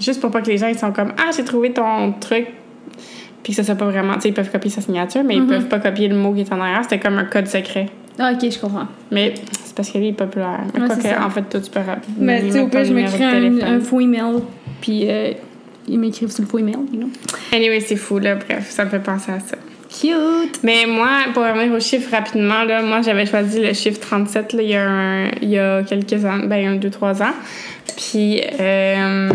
Juste 0.00 0.22
pour 0.22 0.30
pas 0.30 0.40
que 0.40 0.48
les 0.48 0.56
gens 0.56 0.68
ils 0.68 0.78
sont 0.78 0.90
comme 0.90 1.12
«Ah, 1.18 1.30
j'ai 1.36 1.44
trouvé 1.44 1.70
ton 1.72 2.12
truc 2.12 2.46
puis 3.42 3.52
que 3.52 3.56
ça 3.56 3.64
soit 3.64 3.74
pas 3.74 3.86
vraiment. 3.86 4.14
Tu 4.14 4.22
sais, 4.22 4.28
ils 4.28 4.34
peuvent 4.34 4.50
copier 4.50 4.70
sa 4.70 4.80
signature, 4.80 5.22
mais 5.24 5.36
ils 5.36 5.42
mhm. 5.42 5.48
peuvent 5.48 5.68
pas 5.68 5.78
copier 5.78 6.08
le 6.08 6.16
mot 6.16 6.32
qui 6.32 6.40
est 6.40 6.52
en 6.52 6.60
arrière. 6.60 6.82
C'était 6.82 7.00
comme 7.00 7.18
un 7.18 7.24
code 7.24 7.46
secret. 7.46 7.88
Ah, 8.18 8.32
ok, 8.32 8.50
je 8.50 8.58
comprends. 8.58 8.86
Mais 9.10 9.34
c'est 9.64 9.74
parce 9.74 9.90
que 9.90 9.98
lui, 9.98 10.08
est 10.08 10.12
populaire. 10.12 10.60
Mais 10.74 10.86
quoi 10.86 10.96
que, 10.96 11.24
en 11.24 11.30
fait, 11.30 11.42
toi, 11.42 11.60
tu 11.60 11.70
peux. 11.70 11.80
Mais 12.18 12.42
tu 12.42 12.52
sais, 12.52 12.60
au 12.60 12.68
pire, 12.68 12.84
je 12.84 12.92
m'écris 12.92 13.24
un, 13.24 13.76
un, 13.76 13.80
faux 13.80 14.00
email, 14.00 14.42
puis 14.80 15.04
euh, 15.08 15.32
ils 15.88 15.98
m'écrivent 15.98 16.30
sur 16.30 16.42
le 16.42 16.48
faux 16.48 16.58
email, 16.58 16.76
you 16.92 16.98
know. 16.98 17.08
Anyway, 17.52 17.80
c'est 17.80 17.96
fou, 17.96 18.18
là. 18.18 18.36
Bref, 18.36 18.68
ça 18.70 18.84
me 18.84 18.90
fait 18.90 19.00
penser 19.00 19.32
à 19.32 19.40
ça. 19.40 19.56
Cute! 19.88 20.60
Mais 20.62 20.86
moi, 20.86 21.08
pour 21.34 21.42
revenir 21.42 21.72
au 21.74 21.80
chiffre 21.80 22.10
rapidement, 22.10 22.64
là, 22.64 22.82
moi, 22.82 23.02
j'avais 23.02 23.26
choisi 23.26 23.60
le 23.60 23.72
chiffre 23.74 24.00
37 24.00 24.54
là, 24.54 24.62
il, 24.62 24.68
y 24.70 24.76
a 24.76 25.28
il 25.42 25.50
y 25.50 25.58
a 25.58 25.82
quelques 25.82 26.24
ans, 26.24 26.38
ben, 26.44 26.66
un, 26.66 26.76
deux, 26.76 26.90
trois 26.90 27.22
ans. 27.22 27.34
Puis, 27.96 28.40
euh, 28.60 29.28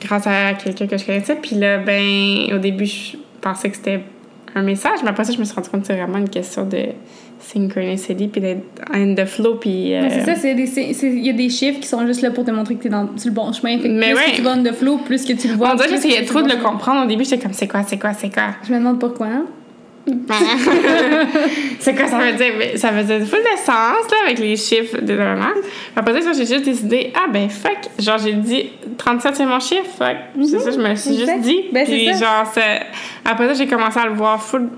grâce 0.00 0.26
à 0.26 0.54
quelqu'un 0.54 0.86
que 0.86 0.96
je 0.96 1.04
connaissais. 1.04 1.36
Puis 1.36 1.56
là, 1.56 1.78
ben, 1.78 2.54
au 2.54 2.58
début, 2.58 2.86
je 2.86 3.16
pensais 3.40 3.70
que 3.70 3.76
c'était 3.76 4.00
un 4.54 4.62
message, 4.62 5.00
mais 5.02 5.10
après 5.10 5.24
ça, 5.24 5.32
je 5.32 5.38
me 5.38 5.44
suis 5.44 5.54
rendu 5.54 5.68
compte 5.68 5.82
que 5.82 5.86
c'est 5.86 5.96
vraiment 5.96 6.18
une 6.18 6.30
question 6.30 6.64
de 6.64 6.78
synchronicity, 7.38 8.28
puis 8.28 8.40
d'être 8.40 8.62
in 8.92 9.14
the 9.14 9.26
flow, 9.26 9.56
puis... 9.56 9.94
Euh, 9.94 10.08
c'est 10.08 10.34
ça, 10.34 10.48
il 10.48 11.26
y 11.26 11.30
a 11.30 11.32
des 11.32 11.50
chiffres 11.50 11.80
qui 11.80 11.86
sont 11.86 12.04
juste 12.06 12.22
là 12.22 12.30
pour 12.30 12.44
te 12.44 12.50
montrer 12.50 12.74
que 12.76 12.82
t'es 12.82 12.88
dans, 12.88 13.08
sur 13.16 13.28
le 13.28 13.34
bon 13.34 13.52
chemin. 13.52 13.78
Fait 13.78 13.88
mais 13.88 14.14
plus 14.14 14.24
que 14.24 14.36
tu 14.36 14.42
vas 14.42 14.52
in 14.52 14.62
the 14.62 14.72
flow, 14.72 14.98
plus 14.98 15.24
que 15.24 15.34
tu 15.34 15.48
le 15.48 15.54
vois. 15.54 15.72
On 15.72 15.74
dirait 15.74 15.88
que 15.88 15.94
j'essayais 15.94 16.24
trop 16.24 16.42
de 16.42 16.48
le 16.48 16.56
comprendre. 16.62 17.04
Au 17.04 17.06
début, 17.06 17.24
j'étais 17.24 17.38
comme, 17.38 17.52
c'est 17.52 17.68
quoi, 17.68 17.82
c'est 17.86 17.98
quoi, 17.98 18.14
c'est 18.14 18.32
quoi? 18.32 18.54
Je 18.66 18.72
me 18.72 18.78
demande 18.78 18.98
pourquoi. 18.98 19.26
Hein? 19.26 19.44
c'est 21.80 21.94
quoi 21.96 22.06
ça 22.06 22.18
veut 22.18 22.32
dire? 22.32 22.52
Ça 22.76 22.90
veut 22.90 23.02
dire 23.02 23.26
full 23.26 23.40
de 23.40 23.58
sens, 23.58 23.66
là, 24.10 24.16
avec 24.24 24.38
les 24.38 24.56
chiffres 24.56 25.00
de 25.00 25.14
maman. 25.14 25.48
Après 25.96 26.20
ça, 26.20 26.32
j'ai 26.32 26.46
juste 26.46 26.64
décidé, 26.64 27.12
ah 27.14 27.26
ben 27.30 27.48
fuck, 27.48 27.78
genre 27.98 28.18
j'ai 28.18 28.34
dit 28.34 28.70
37 28.98 29.34
c'est 29.36 29.46
mon 29.46 29.58
chiffre, 29.58 29.90
fuck. 29.98 30.16
C'est 30.44 30.60
ça, 30.60 30.70
je 30.70 30.78
me 30.78 30.94
suis 30.94 31.16
juste 31.16 31.40
dit. 31.40 31.64
Ben, 31.72 31.84
puis 31.84 32.06
genre, 32.14 32.46
après 33.24 33.48
ça, 33.48 33.54
j'ai 33.54 33.66
commencé 33.66 33.98
à 33.98 34.06
le 34.06 34.14
voir 34.14 34.40
full 34.40 34.68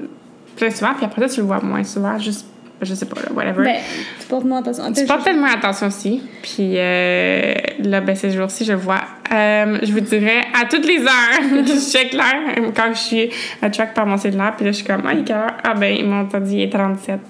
plus 0.56 0.70
souvent, 0.74 0.94
puis 0.94 1.04
après 1.04 1.28
ça, 1.28 1.34
tu 1.34 1.40
le 1.40 1.46
vois 1.46 1.60
moins 1.60 1.84
souvent, 1.84 2.18
juste 2.18 2.46
je 2.80 2.94
sais 2.94 3.06
pas, 3.06 3.20
là, 3.20 3.32
whatever. 3.34 3.64
Ben, 3.64 3.76
tu 4.20 4.26
portes 4.26 4.44
moins 4.44 4.60
attention. 4.60 4.92
Tu 4.92 5.04
portes 5.04 5.24
tellement 5.24 5.48
attention 5.48 5.88
aussi. 5.88 6.22
Puis 6.42 6.74
euh, 6.76 7.54
là, 7.80 8.00
ben, 8.00 8.14
ces 8.14 8.30
jours-ci, 8.30 8.64
je 8.64 8.72
vois, 8.72 9.00
euh, 9.32 9.78
je 9.82 9.92
vous 9.92 10.00
dirais, 10.00 10.42
à 10.58 10.64
toutes 10.64 10.86
les 10.86 11.00
heures, 11.00 11.40
je 11.66 11.90
check 11.90 12.12
l'heure 12.12 12.72
quand 12.74 12.92
je 12.92 12.98
suis 12.98 13.30
à 13.60 13.70
track 13.70 13.94
par 13.94 14.06
mon 14.06 14.16
cellulaire. 14.16 14.54
Puis 14.56 14.64
là, 14.64 14.72
je 14.72 14.76
suis 14.76 14.86
comme, 14.86 15.02
ah, 15.06 15.12
il 15.12 15.20
est 15.20 15.30
heure? 15.30 15.50
Ah, 15.62 15.74
ben, 15.74 15.94
ils 15.96 16.06
m'ont 16.06 16.24
dit, 16.40 16.56
il 16.56 16.62
est 16.62 16.70
37. 16.70 17.20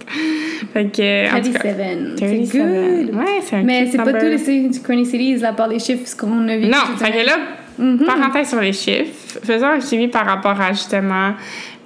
Fait 0.72 0.84
que, 0.86 1.28
37. 1.28 2.18
C'est 2.18 2.58
good. 2.58 3.14
Ouais, 3.14 3.24
c'est 3.42 3.56
un 3.56 3.62
Mais 3.62 3.86
c'est 3.90 3.98
pas 3.98 4.12
tous 4.12 4.26
les 4.26 4.38
synchronicities, 4.38 5.44
à 5.44 5.52
part 5.52 5.68
les 5.68 5.78
chiffres, 5.78 6.06
ce 6.06 6.16
qu'on 6.16 6.48
a 6.48 6.56
vu. 6.56 6.66
Non, 6.66 6.96
fait 6.96 7.10
que 7.10 7.26
là, 7.26 7.38
mm-hmm. 7.80 8.04
parenthèse 8.04 8.48
sur 8.48 8.60
les 8.60 8.72
chiffres, 8.72 9.40
faisons 9.44 9.66
un 9.66 9.80
suivi 9.80 10.08
par 10.08 10.26
rapport 10.26 10.60
à 10.60 10.72
justement 10.72 11.32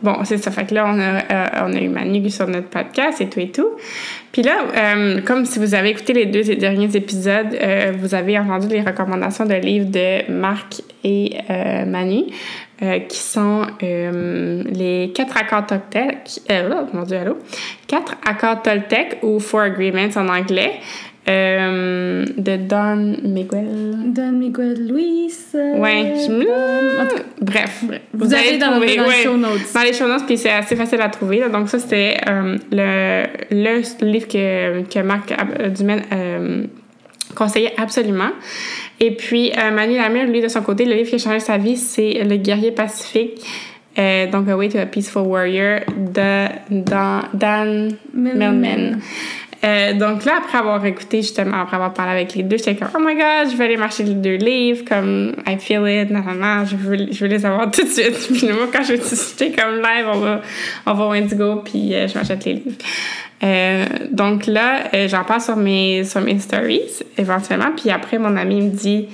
Bon, 0.02 0.16
c'est 0.24 0.38
ça. 0.38 0.50
Fait 0.50 0.64
que 0.64 0.74
là, 0.74 0.84
on 0.86 0.98
a, 0.98 1.18
euh, 1.32 1.68
on 1.68 1.74
a 1.74 1.80
eu 1.80 1.88
Manu 1.88 2.28
sur 2.30 2.48
notre 2.48 2.68
podcast 2.68 3.20
et 3.20 3.28
tout 3.28 3.40
et 3.40 3.50
tout. 3.50 3.68
Puis 4.32 4.42
là, 4.42 4.58
euh, 4.76 5.20
comme 5.20 5.44
si 5.44 5.58
vous 5.58 5.74
avez 5.74 5.90
écouté 5.90 6.12
les 6.12 6.26
deux 6.26 6.42
derniers 6.56 6.96
épisodes, 6.96 7.54
euh, 7.60 7.92
vous 7.98 8.14
avez 8.14 8.38
entendu 8.38 8.68
les 8.68 8.80
recommandations 8.80 9.44
de 9.46 9.54
livres 9.54 9.90
de 9.90 10.30
Marc 10.32 10.82
et 11.04 11.36
Manu, 11.86 12.24
qui 13.08 13.18
sont 13.18 13.66
les 13.80 15.12
quatre 15.14 15.36
accords 15.36 15.66
Toltec. 15.66 16.40
oh, 16.50 16.96
mon 16.96 17.02
Dieu, 17.02 17.18
allô? 17.18 17.38
Quatre 17.86 18.16
accords 18.26 18.62
Toltec 18.62 19.18
ou 19.22 19.38
Four 19.38 19.60
Agreements 19.60 20.16
en 20.16 20.28
anglais. 20.28 20.80
Euh, 21.28 22.24
de 22.36 22.56
Don 22.56 23.16
Miguel. 23.22 24.12
Don 24.12 24.32
Miguel 24.32 24.88
Luis. 24.88 25.32
ouais. 25.54 26.14
Bref, 27.52 27.84
Vous, 28.12 28.26
vous 28.26 28.34
avez 28.34 28.58
dans, 28.58 28.72
trouvé, 28.72 28.96
dans 28.96 29.06
les 29.06 29.22
show 29.22 29.36
notes. 29.36 29.72
Dans 29.74 29.82
les 29.82 29.92
show 29.92 30.08
notes, 30.08 30.26
puis 30.26 30.38
c'est 30.38 30.50
assez 30.50 30.76
facile 30.76 31.00
à 31.00 31.08
trouver. 31.08 31.38
Là. 31.40 31.48
Donc, 31.48 31.68
ça, 31.68 31.78
c'était 31.78 32.16
euh, 32.28 32.56
le, 32.70 33.24
le 33.50 34.06
livre 34.10 34.28
que, 34.28 34.82
que 34.82 35.00
Marc 35.00 35.32
Dumaine 35.76 36.02
euh, 36.12 36.64
conseillait 37.34 37.74
absolument. 37.76 38.30
Et 39.00 39.16
puis, 39.16 39.52
euh, 39.52 39.70
Manu 39.70 39.96
Lamir, 39.96 40.26
lui, 40.26 40.40
de 40.40 40.48
son 40.48 40.62
côté, 40.62 40.84
le 40.84 40.94
livre 40.94 41.08
qui 41.08 41.16
a 41.16 41.18
changé 41.18 41.40
sa 41.40 41.58
vie, 41.58 41.76
c'est 41.76 42.24
Le 42.24 42.36
guerrier 42.36 42.70
pacifique. 42.70 43.40
Euh, 43.98 44.30
donc, 44.30 44.48
A 44.48 44.56
Way 44.56 44.68
to 44.70 44.78
a 44.78 44.86
Peaceful 44.86 45.22
Warrior 45.26 45.80
de 45.96 46.46
Dan, 46.70 47.24
Dan 47.34 47.96
Millman. 48.14 49.00
Euh, 49.64 49.94
donc 49.94 50.25
là, 50.25 50.38
après 50.38 50.59
avoir 50.59 50.85
écouté, 50.85 51.22
justement, 51.22 51.62
après 51.62 51.77
avoir 51.77 51.94
parlé 51.94 52.12
avec 52.12 52.35
les 52.35 52.42
deux, 52.42 52.57
j'étais 52.57 52.75
comme, 52.75 52.88
oh 52.96 52.98
my 52.98 53.14
god, 53.14 53.51
je 53.51 53.57
vais 53.57 53.66
aller 53.66 53.77
marcher 53.77 54.03
les 54.03 54.14
deux 54.14 54.35
livres, 54.35 54.85
comme, 54.85 55.37
I 55.46 55.57
feel 55.57 55.87
it, 55.87 56.11
non, 56.11 56.22
je 56.64 56.75
veux, 56.75 57.12
je 57.12 57.25
veux 57.25 57.31
les 57.31 57.46
avoir 57.46 57.70
tout 57.70 57.85
de 57.85 57.88
suite. 57.88 58.42
Moi, 58.42 58.68
quand 58.72 58.83
je 58.83 58.94
j'étais 58.96 59.53
comme 59.53 59.77
live, 59.77 60.07
on 60.12 60.18
va, 60.18 60.40
on 60.87 60.94
va 60.94 61.05
au 61.05 61.12
Indigo, 61.12 61.62
puis 61.64 61.94
euh, 61.94 62.09
je 62.09 62.18
m'achète 62.18 62.44
les 62.44 62.55
livres. 62.55 62.77
Euh, 63.44 63.85
donc 64.11 64.46
là, 64.46 64.85
j'en 65.07 65.22
parle 65.22 65.40
sur 65.40 65.57
mes, 65.57 66.03
sur 66.05 66.20
mes 66.20 66.40
stories, 66.40 67.03
éventuellement, 67.16 67.70
puis 67.77 67.90
après, 67.90 68.18
mon 68.18 68.37
ami 68.37 68.62
me 68.62 68.70
dit, 68.70 69.07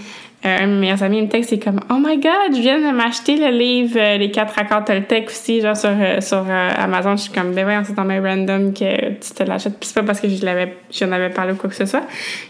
un 0.44 0.68
de 0.68 0.74
mes 0.74 1.03
amis 1.03 1.22
me 1.22 1.29
texte, 1.29 1.51
c'est 1.51 1.59
comme 1.59 1.81
Oh 1.90 1.96
my 1.98 2.16
god, 2.16 2.55
je 2.55 2.61
viens 2.61 2.79
de 2.79 2.96
m'acheter 2.96 3.37
le 3.37 3.51
livre 3.51 3.98
euh, 3.98 4.18
Les 4.18 4.31
quatre 4.31 4.57
accords 4.57 4.85
Toltec 4.85 5.29
aussi, 5.29 5.61
genre 5.61 5.77
sur, 5.77 5.90
euh, 5.90 6.20
sur 6.20 6.44
euh, 6.48 6.70
Amazon. 6.77 7.16
Je 7.16 7.22
suis 7.22 7.33
comme 7.33 7.53
Ben 7.53 7.64
voyons, 7.64 7.83
c'est 7.85 7.98
mes 8.05 8.20
random 8.20 8.72
que 8.72 9.11
tu 9.14 9.35
te 9.35 9.42
l'achètes. 9.42 9.79
Puis 9.81 9.88
c'est 9.88 10.01
pas 10.01 10.07
parce 10.07 10.20
que 10.20 10.29
je 10.29 10.44
l'avais, 10.44 10.77
j'en 10.92 11.11
avais 11.11 11.31
parlé 11.31 11.55
ou 11.55 11.57
quoi 11.57 11.68
que 11.68 11.74
ce 11.74 11.87
soit. 11.87 12.05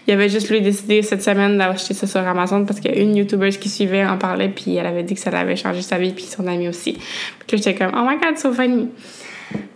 Il 0.06 0.12
avait 0.12 0.28
juste 0.28 0.50
lui 0.50 0.60
décidé 0.60 1.00
cette 1.02 1.22
semaine 1.22 1.56
d'acheter 1.56 1.94
ça 1.94 2.06
sur 2.06 2.20
Amazon 2.20 2.66
parce 2.66 2.78
qu'il 2.78 2.94
y 2.94 2.98
a 2.98 3.00
une 3.00 3.16
YouTuber 3.16 3.50
qui 3.50 3.70
suivait 3.70 4.04
en 4.04 4.18
parlait, 4.18 4.48
puis 4.48 4.76
elle 4.76 4.86
avait 4.86 5.02
dit 5.02 5.14
que 5.14 5.20
ça 5.20 5.30
l'avait 5.30 5.56
changé 5.56 5.80
sa 5.80 5.96
vie, 5.96 6.12
puis 6.12 6.24
son 6.24 6.46
ami 6.46 6.68
aussi. 6.68 6.92
Puis 7.46 7.56
j'étais 7.56 7.74
comme 7.74 7.92
Oh 7.94 8.06
my 8.06 8.18
god, 8.18 8.36
so 8.36 8.52
funny. 8.52 8.88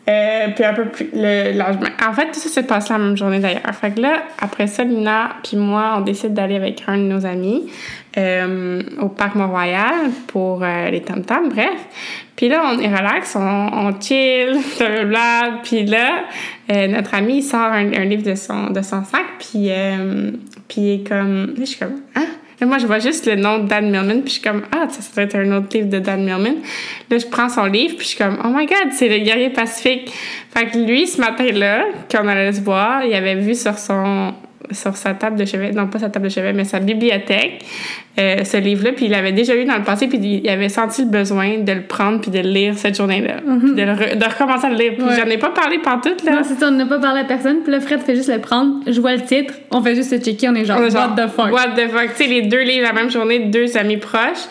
Euh, 0.09 0.49
puis 0.55 0.65
un 0.65 0.75
peu 0.75 0.87
plus 0.87 1.11
le. 1.13 1.61
En 2.05 2.13
fait, 2.13 2.27
tout 2.33 2.41
ça 2.41 2.49
s'est 2.49 2.65
passé 2.65 2.93
la 2.93 2.99
même 2.99 3.17
journée 3.17 3.39
d'ailleurs. 3.39 3.73
Fait 3.81 3.93
que 3.93 4.01
là, 4.01 4.25
après 4.41 4.67
ça, 4.67 4.83
Lina 4.83 5.37
puis 5.45 5.57
moi, 5.57 5.95
on 5.97 6.01
décide 6.01 6.35
d'aller 6.35 6.57
avec 6.57 6.83
un 6.89 6.99
de 6.99 7.03
nos 7.03 7.25
amis 7.25 7.71
euh, 8.17 8.83
au 9.01 9.09
parc 9.09 9.37
Mont-Royal 9.37 10.11
pour 10.27 10.65
euh, 10.65 10.91
les 10.91 11.03
tam 11.03 11.23
tam 11.23 11.51
bref. 11.51 11.71
Puis 12.35 12.49
là, 12.49 12.63
on 12.65 12.79
est 12.81 12.89
relax, 12.89 13.37
on, 13.37 13.41
on 13.41 14.01
chill, 14.01 14.59
blablabla. 14.79 15.61
Puis 15.63 15.87
là, 15.87 16.25
euh, 16.73 16.89
notre 16.89 17.15
ami, 17.15 17.43
sort 17.43 17.61
un, 17.61 17.93
un 17.93 18.05
livre 18.05 18.25
de 18.25 18.35
son, 18.35 18.71
de 18.71 18.83
son 18.83 19.05
sac, 19.05 19.25
puis, 19.39 19.69
euh, 19.71 20.33
puis 20.69 20.81
il 20.81 20.91
est 20.95 21.09
comme... 21.09 21.49
Là, 21.49 21.61
je 21.61 21.65
suis 21.65 21.79
comme... 21.79 22.01
Hein? 22.17 22.27
Moi, 22.65 22.79
je 22.79 22.87
vois 22.87 22.99
juste 22.99 23.27
le 23.27 23.37
nom 23.37 23.59
de 23.59 23.69
Dan 23.69 23.91
Millman, 23.91 24.23
puis 24.23 24.27
je 24.27 24.33
suis 24.35 24.43
comme, 24.43 24.63
ah, 24.73 24.87
ça, 24.89 25.03
ça 25.03 25.11
doit 25.15 25.25
être 25.25 25.37
un 25.37 25.57
autre 25.57 25.77
livre 25.77 25.89
de 25.89 25.99
Dan 25.99 26.25
Millman. 26.25 26.57
Là, 27.11 27.19
je 27.19 27.27
prends 27.27 27.49
son 27.49 27.65
livre, 27.65 27.97
puis 27.97 28.05
je 28.05 28.09
suis 28.11 28.19
comme, 28.19 28.39
oh 28.45 28.49
my 28.49 28.67
god, 28.67 28.93
c'est 28.93 29.09
le 29.09 29.19
guerrier 29.19 29.51
pacifique. 29.51 30.13
Fait 30.55 30.67
que 30.67 30.79
lui, 30.79 31.07
ce 31.07 31.21
matin-là, 31.21 31.87
quand 32.11 32.21
on 32.25 32.29
allait 32.29 32.53
se 32.53 32.61
voir, 32.61 33.05
il 33.05 33.15
avait 33.15 33.35
vu 33.37 33.55
sur 33.55 33.79
son 33.79 34.35
sur 34.73 34.97
sa 34.97 35.15
table 35.15 35.37
de 35.39 35.45
chevet, 35.45 35.71
non 35.73 35.87
pas 35.87 35.99
sa 35.99 36.09
table 36.11 36.27
de 36.27 36.31
chevet, 36.31 36.53
mais 36.53 36.65
sa 36.65 36.81
bibliothèque, 36.81 37.65
euh, 38.19 38.45
ce 38.45 38.57
livre-là, 38.59 38.93
puis 38.93 39.07
il 39.07 39.11
l'avait 39.11 39.33
déjà 39.33 39.55
lu 39.55 39.65
dans 39.65 39.77
le 39.77 39.83
passé, 39.85 40.07
puis 40.07 40.19
il 40.23 40.49
avait 40.49 40.69
senti 40.69 41.03
le 41.03 41.09
besoin 41.11 41.59
de 41.59 41.73
le 41.73 41.83
prendre 41.83 42.21
puis 42.21 42.31
de 42.31 42.39
le 42.41 42.49
lire 42.49 42.77
cette 42.77 42.97
journée-là, 42.97 43.37
puis 43.61 43.75
de, 43.75 43.83
le 43.83 43.93
re- 43.93 44.17
de 44.19 44.25
recommencer 44.25 44.67
à 44.67 44.71
le 44.71 44.77
lire. 44.77 44.93
Puis 44.97 45.03
Ouais. 45.07 45.17
j'en 45.17 45.27
ai 45.31 45.39
pas 45.39 45.51
parlé 45.51 45.79
pantoute, 45.79 46.23
là. 46.25 46.33
Non, 46.33 46.41
c'est 46.43 46.59
ça, 46.59 46.69
on 46.69 46.73
n'a 46.73 46.87
pas 46.87 46.99
parlé 46.99 47.21
à 47.21 47.25
personne. 47.25 47.59
Puis 47.63 47.73
là, 47.73 47.81
Fred 47.81 48.01
fait 48.01 48.15
juste 48.17 48.33
le 48.33 48.39
prendre. 48.41 48.81
Je 48.87 49.01
vois 49.01 49.15
le 49.15 49.23
titre. 49.23 49.55
On 49.71 49.81
fait 49.83 49.95
juste 49.95 50.13
le 50.13 50.19
checker. 50.19 50.49
On 50.49 50.55
est 50.55 50.65
genre, 50.65 50.79
On 50.81 50.85
est 50.87 50.91
genre, 50.91 51.15
what 51.17 51.27
the 51.27 51.31
fuck? 51.31 51.53
What 51.53 51.69
the 51.77 51.89
fuck? 51.91 52.11
Tu 52.17 52.25
sais, 52.25 52.27
les 52.29 52.43
deux 52.43 52.63
livres 52.63 52.87
la 52.87 52.93
même 52.93 53.11
journée, 53.11 53.39
deux 53.47 53.77
amis 53.77 53.97
proches 53.97 54.47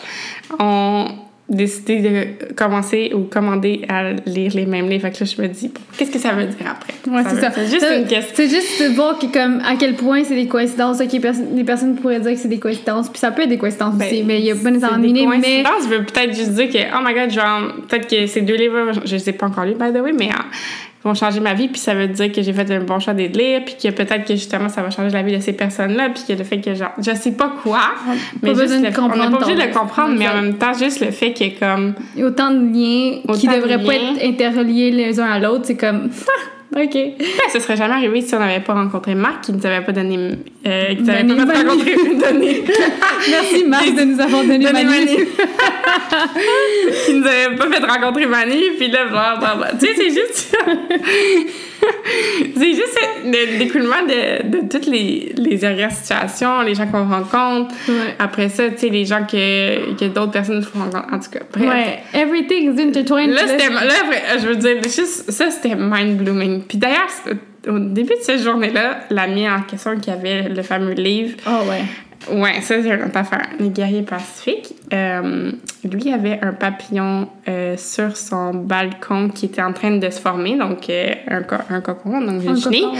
ont 0.58 1.06
décidé 1.52 2.00
de 2.00 2.54
commencer 2.54 3.12
ou 3.14 3.20
commander 3.24 3.82
à 3.88 4.12
lire 4.26 4.52
les 4.54 4.66
mêmes 4.66 4.88
livres. 4.88 5.02
Fait 5.02 5.12
que 5.16 5.24
là, 5.24 5.30
je 5.36 5.42
me 5.42 5.48
dis, 5.48 5.68
bon, 5.68 5.80
qu'est-ce 5.96 6.10
que 6.10 6.18
ça 6.18 6.32
veut 6.32 6.46
dire 6.46 6.66
après? 6.68 6.94
Ouais, 7.10 7.22
c'est 7.28 7.40
ça. 7.40 7.50
C'est 7.54 7.66
juste 7.68 7.86
une 7.96 8.06
question. 8.06 8.32
C'est 8.34 8.48
juste 8.48 8.82
de 8.82 8.88
voir 8.94 9.18
que, 9.18 9.26
comme, 9.26 9.60
à 9.60 9.76
quel 9.78 9.94
point 9.94 10.24
c'est 10.24 10.34
des 10.34 10.46
coïncidences. 10.48 11.00
Ok, 11.00 11.20
pers- 11.20 11.34
les 11.54 11.64
personnes 11.64 11.94
pourraient 11.96 12.20
dire 12.20 12.32
que 12.32 12.38
c'est 12.38 12.48
des 12.48 12.58
coïncidences. 12.58 13.08
Puis 13.10 13.18
ça 13.18 13.30
peut 13.30 13.42
être 13.42 13.48
des 13.50 13.58
coïncidences 13.58 13.94
Ben, 13.96 14.06
aussi. 14.06 14.22
Mais 14.22 14.40
il 14.40 14.46
y 14.46 14.50
a 14.50 14.54
pas 14.56 14.70
nécessairement 14.70 14.98
des 14.98 15.12
mais. 15.12 15.24
coïncidences. 15.24 15.84
Je 15.84 15.88
veux 15.88 16.04
peut-être 16.04 16.34
juste 16.34 16.52
dire 16.52 16.68
que, 16.70 16.78
oh 16.96 17.00
my 17.04 17.14
god, 17.14 17.30
genre, 17.30 17.72
peut-être 17.88 18.08
que 18.08 18.26
ces 18.26 18.40
deux 18.40 18.56
livres, 18.56 18.92
je 19.04 19.14
les 19.16 19.28
ai 19.28 19.32
pas 19.32 19.46
encore 19.46 19.64
lus, 19.64 19.74
by 19.74 19.92
the 19.92 20.00
way, 20.02 20.12
mais 20.12 20.26
ils 20.26 20.32
vont 21.04 21.14
changer 21.14 21.40
ma 21.40 21.54
vie, 21.54 21.68
puis 21.68 21.80
ça 21.80 21.94
veut 21.94 22.06
dire 22.08 22.30
que 22.32 22.42
j'ai 22.42 22.52
fait 22.52 22.70
un 22.70 22.80
bon 22.80 22.98
choix 23.00 23.12
de 23.14 23.24
lire, 23.24 23.62
puis 23.64 23.74
que 23.82 23.88
peut-être 23.90 24.24
que 24.24 24.34
justement 24.34 24.68
ça 24.68 24.82
va 24.82 24.90
changer 24.90 25.10
la 25.10 25.22
vie 25.22 25.36
de 25.36 25.40
ces 25.42 25.52
personnes-là, 25.52 26.10
puis 26.10 26.22
que 26.28 26.32
le 26.38 26.44
fait 26.44 26.60
que, 26.60 26.74
genre, 26.74 26.92
je 26.98 27.12
sais 27.14 27.32
pas 27.32 27.52
quoi, 27.62 27.80
mais 28.42 28.52
pas 28.52 28.60
juste 28.60 28.74
le- 28.74 29.00
on 29.00 29.08
n'a 29.08 29.30
pas 29.30 29.36
obligé 29.38 29.54
de 29.54 29.66
le 29.68 29.74
comprendre, 29.74 30.14
mais 30.16 30.28
en 30.28 30.34
même 30.42 30.54
temps, 30.58 30.72
juste 30.74 31.00
le 31.00 31.10
fait 31.10 31.32
qu'il 31.32 31.46
y 31.46 31.50
ait 31.50 31.54
comme. 31.54 31.94
Il 32.14 32.20
y 32.20 32.24
a 32.24 32.26
autant 32.26 32.50
de 32.50 32.58
liens 32.72 33.18
qui 33.34 33.46
Autant 33.48 33.56
de 33.56 33.62
devraient 33.62 33.84
pas 33.84 33.94
être 33.94 34.24
interreliés 34.24 34.90
les 34.90 35.18
uns 35.20 35.26
à 35.30 35.38
l'autre. 35.38 35.64
C'est 35.64 35.76
comme. 35.76 36.10
ok. 36.76 36.92
Ben, 36.94 37.50
ce 37.52 37.60
serait 37.60 37.76
jamais 37.76 37.94
arrivé 37.94 38.20
si 38.20 38.34
on 38.34 38.38
n'avait 38.38 38.60
pas 38.60 38.74
rencontré 38.74 39.14
Marc, 39.14 39.44
qui 39.44 39.52
nous 39.52 39.64
avait 39.64 39.84
pas 39.84 39.92
donné. 39.92 40.38
Euh, 40.66 40.94
qui 40.94 41.02
nous 41.02 41.10
avait 41.10 41.24
Donné 41.24 41.46
pas 41.46 41.58
rencontrer. 41.58 41.94
donné. 42.32 42.64
Merci, 43.30 43.64
Marc, 43.64 43.94
de 43.94 44.04
nous 44.04 44.20
avoir 44.20 44.42
donné 44.42 44.58
Donné 44.58 44.84
Manu. 44.84 45.06
Manu. 45.06 45.16
qui 47.06 47.14
nous 47.14 47.26
avait 47.26 47.56
pas 47.56 47.70
fait 47.70 47.84
rencontrer 47.84 48.26
Manu, 48.26 48.60
puis 48.78 48.88
là, 48.88 49.06
blablabla. 49.06 49.72
Tu 49.78 49.86
sais, 49.86 49.94
c'est 49.96 50.10
juste. 50.10 50.56
c'est 52.56 52.74
juste 52.74 52.98
le 53.24 53.58
découlement 53.58 54.02
de, 54.06 54.48
de 54.48 54.68
toutes 54.68 54.86
les, 54.86 55.32
les 55.36 55.58
situations, 55.90 56.62
les 56.62 56.74
gens 56.74 56.86
qu'on 56.86 57.08
rencontre. 57.08 57.74
Ouais. 57.88 58.14
Après 58.18 58.48
ça, 58.48 58.68
tu 58.70 58.78
sais, 58.78 58.88
les 58.88 59.04
gens 59.04 59.24
que, 59.24 59.94
que 59.94 60.06
d'autres 60.06 60.32
personnes 60.32 60.62
font 60.62 60.80
rencontrer. 60.80 61.14
En 61.14 61.18
tout 61.18 61.30
cas, 61.30 61.40
bref. 61.52 61.68
Ouais, 61.68 62.20
everything's 62.20 62.78
intertwined. 62.80 63.34
Là, 63.34 63.46
c'était. 63.46 63.68
Là, 63.70 64.38
je 64.40 64.46
veux 64.46 64.56
dire, 64.56 64.82
juste, 64.82 65.30
ça, 65.30 65.50
c'était 65.50 65.74
mind-blooming. 65.74 66.62
Puis 66.62 66.78
d'ailleurs, 66.78 67.08
au 67.68 67.78
début 67.78 68.14
de 68.14 68.22
cette 68.22 68.42
journée-là, 68.42 69.00
l'ami 69.10 69.48
en 69.48 69.62
question 69.62 69.98
qui 69.98 70.10
avait 70.10 70.48
le 70.48 70.62
fameux 70.62 70.92
livre, 70.94 71.36
Oh, 71.46 71.68
ouais. 71.68 71.82
Ouais, 72.30 72.60
ça, 72.60 72.80
c'est 72.82 72.88
une 72.88 73.02
autre 73.02 73.16
affaire. 73.16 73.48
Les 73.58 73.68
guerriers 73.70 74.02
pacifiques. 74.02 74.74
Euh, 74.92 75.50
lui 75.90 76.12
avait 76.12 76.38
un 76.42 76.52
papillon 76.52 77.28
euh, 77.48 77.76
sur 77.76 78.16
son 78.16 78.54
balcon 78.54 79.28
qui 79.30 79.46
était 79.46 79.62
en 79.62 79.72
train 79.72 79.96
de 79.96 80.10
se 80.10 80.20
former, 80.20 80.56
donc 80.56 80.88
euh, 80.90 81.12
un, 81.28 81.42
co 81.42 81.56
un 81.70 81.80
cocon, 81.80 82.20
donc 82.20 82.42
Un 82.46 82.54
cocon, 82.54 82.92
ouais. 82.92 82.98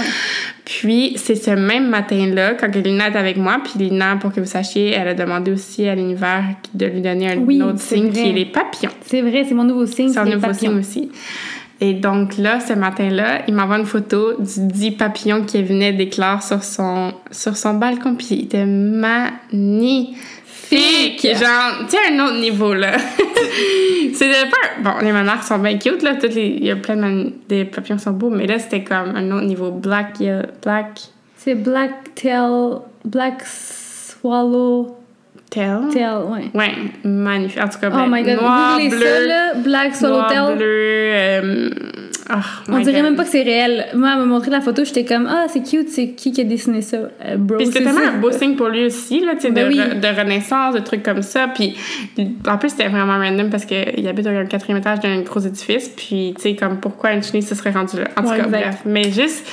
Puis, 0.64 1.12
c'est 1.16 1.34
ce 1.34 1.50
même 1.50 1.88
matin-là, 1.88 2.54
quand 2.54 2.74
Lina 2.74 3.08
est 3.08 3.16
avec 3.16 3.36
moi, 3.36 3.58
puis 3.62 3.78
Lina, 3.84 4.16
pour 4.16 4.32
que 4.32 4.40
vous 4.40 4.46
sachiez, 4.46 4.90
elle 4.92 5.08
a 5.08 5.14
demandé 5.14 5.52
aussi 5.52 5.86
à 5.86 5.94
l'univers 5.94 6.44
de 6.74 6.86
lui 6.86 7.00
donner 7.02 7.32
un 7.32 7.36
Oui, 7.38 7.60
autre 7.62 7.78
signe 7.80 8.10
vrai. 8.10 8.22
qui 8.22 8.28
est 8.30 8.32
les 8.32 8.46
papillons. 8.46 8.92
C'est 9.04 9.20
vrai, 9.20 9.44
c'est 9.46 9.54
mon 9.54 9.64
nouveau 9.64 9.86
signe. 9.86 10.08
C'est 10.08 10.18
un 10.18 10.24
nouveau 10.24 10.48
papillons. 10.48 10.70
signe 10.72 10.78
aussi. 10.78 11.10
Et 11.84 11.94
donc 11.94 12.38
là, 12.38 12.60
ce 12.60 12.74
matin-là, 12.74 13.42
il 13.48 13.54
m'envoie 13.54 13.76
une 13.76 13.86
photo 13.86 14.34
du 14.38 14.68
dit 14.68 14.92
papillon 14.92 15.42
qui 15.42 15.60
venait 15.64 15.92
d'éclore 15.92 16.40
sur 16.40 16.62
son, 16.62 17.12
sur 17.32 17.56
son 17.56 17.74
balcon. 17.74 18.14
Puis 18.14 18.28
il 18.30 18.44
était 18.44 18.64
magnifique! 18.64 20.14
Genre, 20.70 21.80
tu 21.80 21.96
sais, 21.96 21.98
un 22.12 22.24
autre 22.24 22.38
niveau, 22.38 22.72
là. 22.72 22.92
c'était 24.14 24.48
pas... 24.48 24.80
Bon, 24.80 24.92
les 25.02 25.10
monarques 25.10 25.42
sont 25.42 25.58
bien 25.58 25.76
cute, 25.76 26.04
là. 26.04 26.14
Toutes 26.14 26.36
les, 26.36 26.56
il 26.56 26.64
y 26.66 26.70
a 26.70 26.76
plein 26.76 26.94
de 26.94 27.32
des 27.48 27.64
papillons 27.64 27.96
qui 27.96 28.04
sont 28.04 28.12
beaux. 28.12 28.30
Mais 28.30 28.46
là, 28.46 28.60
c'était 28.60 28.84
comme 28.84 29.16
un 29.16 29.32
autre 29.32 29.46
niveau. 29.46 29.72
Black, 29.72 30.22
black 30.62 31.00
C'est 31.36 31.56
Black 31.56 32.14
Tail. 32.14 32.78
Black 33.04 33.42
Swallow 33.44 35.01
tail. 35.52 35.80
Tail, 35.92 36.16
ouais. 36.28 36.50
Ouais, 36.54 36.72
magnifique. 37.04 37.60
En 37.62 37.68
tout 37.68 37.78
cas, 37.78 37.88
Oh 37.92 37.96
ben, 37.96 38.06
my 38.08 38.22
god, 38.22 38.40
noir, 38.40 38.72
googlez 38.78 38.88
bleu, 38.88 38.98
ça 39.00 39.20
là, 39.26 39.54
Black 39.62 39.94
Swallow 39.94 40.14
noir, 40.16 40.28
Tail. 40.32 40.56
bleu... 40.56 40.66
euh, 40.66 41.70
oh 42.30 42.34
On 42.68 42.78
dirait 42.80 42.94
God. 42.94 43.02
même 43.02 43.16
pas 43.16 43.24
que 43.24 43.30
c'est 43.30 43.42
réel. 43.42 43.86
Moi, 43.94 44.10
elle 44.12 44.18
m'a 44.20 44.24
montré 44.24 44.50
la 44.50 44.60
photo, 44.60 44.84
j'étais 44.84 45.04
comme, 45.04 45.26
ah, 45.30 45.44
c'est 45.48 45.62
cute, 45.62 45.88
c'est 45.90 46.10
qui 46.12 46.32
qui 46.32 46.40
a 46.40 46.44
dessiné 46.44 46.80
ça? 46.82 46.96
Euh, 46.96 47.36
bro, 47.36 47.58
Puis 47.58 47.66
c'était 47.66 47.84
tellement 47.84 48.00
un 48.00 48.18
beau 48.18 48.30
signe 48.32 48.56
pour 48.56 48.68
lui 48.68 48.86
aussi, 48.86 49.20
là, 49.20 49.32
tu 49.34 49.42
sais, 49.42 49.50
Ben 49.50 49.68
de, 49.68 49.72
oui. 49.74 49.78
re- 49.80 50.00
de 50.00 50.20
renaissance, 50.20 50.74
de 50.74 50.80
trucs 50.80 51.02
comme 51.02 51.22
ça. 51.22 51.48
Puis 51.48 51.76
en 52.48 52.56
plus, 52.58 52.70
c'était 52.70 52.88
vraiment 52.88 53.18
random 53.18 53.50
parce 53.50 53.64
qu'il 53.66 54.08
habite 54.08 54.26
au 54.26 54.46
quatrième 54.48 54.78
étage 54.78 55.00
d'un 55.00 55.20
gros 55.20 55.40
édifice. 55.40 55.88
Puis, 55.96 56.32
tu 56.36 56.42
sais, 56.42 56.56
comme 56.56 56.78
pourquoi 56.80 57.12
une 57.12 57.22
chenille 57.22 57.42
se 57.42 57.54
serait 57.54 57.70
rendue 57.72 57.98
là? 57.98 58.04
En 58.16 58.22
tout 58.22 58.28
Ouais, 58.30 58.38
cas, 58.38 58.44
exact. 58.44 58.60
bref. 58.62 58.76
Mais 58.86 59.10
juste 59.10 59.46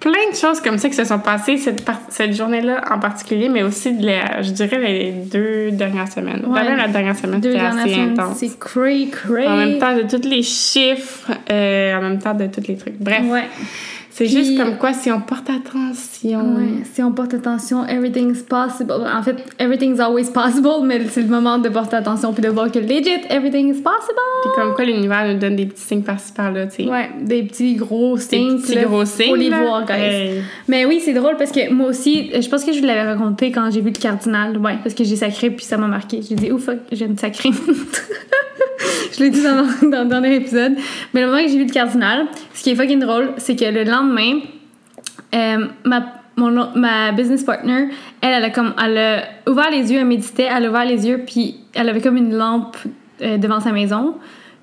plein 0.00 0.30
de 0.32 0.34
choses 0.36 0.60
comme 0.62 0.78
ça 0.78 0.88
qui 0.88 0.94
se 0.94 1.04
sont 1.04 1.18
passées 1.18 1.58
cette, 1.58 1.86
cette 2.08 2.32
journée-là 2.34 2.82
en 2.90 2.98
particulier, 2.98 3.48
mais 3.50 3.62
aussi, 3.62 3.92
de 3.92 4.06
la- 4.06 4.40
je 4.42 4.50
dirais, 4.50 4.78
les 4.78 5.12
deux 5.12 5.70
dernières 5.72 6.10
semaines. 6.10 6.42
Ouais. 6.46 6.64
Même 6.64 6.78
la 6.78 6.88
dernière 6.88 7.16
semaine, 7.16 7.42
c'était 7.42 7.58
assez 7.58 7.90
semaines, 7.92 8.18
intense. 8.18 8.38
c'est 8.38 8.58
cray, 8.58 9.10
cray. 9.10 9.46
En 9.46 9.56
même 9.56 9.78
temps 9.78 9.94
de 9.94 10.02
tous 10.02 10.26
les 10.26 10.42
chiffres, 10.42 11.30
euh, 11.52 11.94
en 11.98 12.00
même 12.02 12.18
temps 12.18 12.34
de 12.34 12.46
tous 12.46 12.66
les 12.66 12.76
trucs. 12.76 12.98
Bref, 12.98 13.22
Ouais. 13.26 13.44
C'est 14.20 14.28
juste 14.28 14.58
comme 14.58 14.76
quoi 14.76 14.92
si 14.92 15.10
on 15.10 15.22
porte 15.22 15.48
attention. 15.48 16.54
Ouais, 16.56 16.84
si 16.92 17.02
on 17.02 17.10
porte 17.10 17.32
attention, 17.32 17.86
everything's 17.86 18.42
possible. 18.42 18.92
En 18.92 19.22
fait, 19.22 19.36
everything's 19.58 19.98
always 19.98 20.30
possible, 20.30 20.84
mais 20.84 21.00
c'est 21.08 21.22
le 21.22 21.28
moment 21.28 21.56
de 21.56 21.70
porter 21.70 21.96
attention 21.96 22.34
puis 22.34 22.42
de 22.42 22.50
voir 22.50 22.70
que 22.70 22.78
legit, 22.78 23.08
everything's 23.30 23.80
possible. 23.80 24.20
Puis 24.42 24.50
comme 24.54 24.74
quoi 24.74 24.84
l'univers 24.84 25.26
nous 25.26 25.38
donne 25.38 25.56
des 25.56 25.64
petits 25.64 25.80
signes 25.80 26.02
par-ci 26.02 26.34
par-là, 26.34 26.66
tu 26.66 26.84
sais. 26.84 26.90
Ouais, 26.90 27.08
des 27.22 27.44
petits 27.44 27.76
gros 27.76 28.16
Des 28.16 28.22
signes. 28.22 28.60
petits 28.60 28.74
là, 28.74 28.84
gros 28.84 29.06
signes. 29.06 29.30
Faut 29.30 29.36
les 29.36 29.48
voir, 29.48 29.86
guys. 29.86 29.94
Hey. 29.94 30.42
Mais 30.68 30.84
oui, 30.84 31.00
c'est 31.02 31.14
drôle 31.14 31.38
parce 31.38 31.50
que 31.50 31.72
moi 31.72 31.88
aussi, 31.88 32.30
je 32.38 32.48
pense 32.50 32.62
que 32.62 32.72
je 32.74 32.80
vous 32.80 32.86
l'avais 32.86 33.10
raconté 33.10 33.50
quand 33.50 33.70
j'ai 33.70 33.80
vu 33.80 33.90
le 33.90 33.98
cardinal. 33.98 34.58
Ouais, 34.58 34.76
parce 34.82 34.94
que 34.94 35.02
j'ai 35.02 35.16
sacré 35.16 35.50
puis 35.50 35.64
ça 35.64 35.78
m'a 35.78 35.86
marqué. 35.86 36.20
J'ai 36.28 36.34
dit, 36.34 36.50
oh 36.52 36.58
fuck, 36.58 36.80
j'ai 36.92 37.06
une 37.06 37.16
sacrée. 37.16 37.50
je 39.12 39.22
l'ai 39.22 39.30
dit 39.30 39.42
dans, 39.42 39.88
dans 39.88 40.02
le 40.02 40.08
dernier 40.08 40.34
épisode. 40.36 40.74
Mais 41.14 41.22
le 41.22 41.28
moment 41.28 41.42
que 41.42 41.48
j'ai 41.48 41.58
vu 41.58 41.66
le 41.66 41.72
cardinal, 41.72 42.26
ce 42.54 42.62
qui 42.62 42.70
est 42.70 42.74
fucking 42.74 43.00
drôle, 43.00 43.32
c'est 43.38 43.56
que 43.56 43.64
le 43.64 43.84
lendemain, 43.84 44.40
euh, 45.34 45.66
ma, 45.84 46.22
ma 46.36 47.12
business 47.12 47.44
partner, 47.44 47.88
elle, 48.20 48.34
elle 48.34 48.44
a, 48.44 48.50
comme, 48.50 48.74
elle 48.82 48.98
a 48.98 49.50
ouvert 49.50 49.70
les 49.70 49.92
yeux, 49.92 49.98
elle 49.98 50.06
méditait, 50.06 50.48
elle 50.54 50.66
a 50.66 50.68
ouvert 50.70 50.84
les 50.84 51.06
yeux, 51.06 51.22
puis 51.26 51.56
elle 51.74 51.88
avait 51.88 52.00
comme 52.00 52.16
une 52.16 52.34
lampe 52.34 52.76
euh, 53.22 53.36
devant 53.36 53.60
sa 53.60 53.72
maison. 53.72 54.14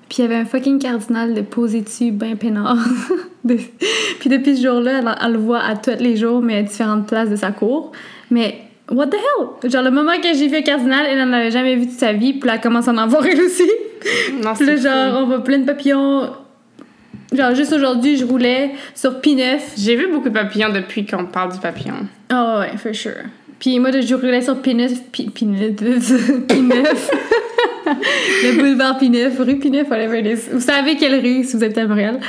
Puis 0.08 0.18
il 0.18 0.22
y 0.22 0.24
avait 0.24 0.36
un 0.36 0.46
fucking 0.46 0.78
cardinal 0.78 1.34
de 1.34 1.42
posé 1.42 1.82
dessus, 1.82 2.12
ben 2.12 2.36
peinard. 2.36 2.78
Puis 3.46 4.30
depuis 4.30 4.56
ce 4.56 4.62
jour-là, 4.66 4.98
elle, 4.98 5.14
elle 5.22 5.32
le 5.32 5.38
voit 5.38 5.60
à 5.60 5.76
tous 5.76 6.00
les 6.00 6.16
jours, 6.16 6.40
mais 6.40 6.56
à 6.56 6.62
différentes 6.62 7.06
places 7.06 7.28
de 7.28 7.36
sa 7.36 7.50
cour. 7.50 7.92
Mais 8.30 8.67
what 8.90 9.06
the 9.08 9.16
hell? 9.16 9.70
Genre 9.70 9.82
le 9.82 9.90
moment 9.90 10.16
que 10.20 10.34
j'ai 10.34 10.48
vu 10.48 10.62
cardinal, 10.62 11.06
elle 11.08 11.18
n'en 11.18 11.32
avait 11.32 11.50
jamais 11.50 11.76
vu 11.76 11.86
de 11.86 11.90
sa 11.90 12.12
vie, 12.12 12.34
puis 12.34 12.48
là, 12.48 12.54
elle 12.54 12.60
commence 12.60 12.88
à 12.88 12.92
en 12.92 13.06
voir 13.06 13.24
elle 13.26 13.40
aussi. 13.40 13.68
Non, 14.44 14.54
Puis 14.54 14.64
là, 14.64 14.76
genre, 14.76 15.22
on 15.22 15.26
voit 15.26 15.42
plein 15.42 15.58
de 15.58 15.64
papillons. 15.64 16.30
Genre, 17.32 17.54
juste 17.54 17.72
aujourd'hui, 17.72 18.16
je 18.16 18.24
roulais 18.24 18.70
sur 18.94 19.14
P9. 19.14 19.58
J'ai 19.76 19.96
vu 19.96 20.06
beaucoup 20.06 20.28
de 20.28 20.34
papillons 20.34 20.68
depuis 20.68 21.04
qu'on 21.04 21.24
parle 21.24 21.52
du 21.52 21.58
papillon. 21.58 22.06
Oh 22.32 22.60
ouais, 22.60 22.76
for 22.76 22.94
sure. 22.94 23.24
Puis 23.58 23.80
moi, 23.80 23.90
je 23.90 24.14
roulais 24.14 24.40
sur 24.40 24.54
P9, 24.54 24.98
P, 25.10 25.24
P9, 25.34 25.74
P9. 26.46 26.74
le 28.44 28.56
boulevard 28.56 29.00
P9, 29.00 29.36
rue 29.38 29.54
P9, 29.54 29.88
whatever 29.88 30.18
it 30.18 30.26
is. 30.26 30.50
Vous 30.52 30.60
savez 30.60 30.96
quelle 30.96 31.20
rue 31.20 31.44
si 31.44 31.56
vous 31.56 31.64
êtes 31.64 31.76
à 31.78 31.86
Montréal? 31.86 32.20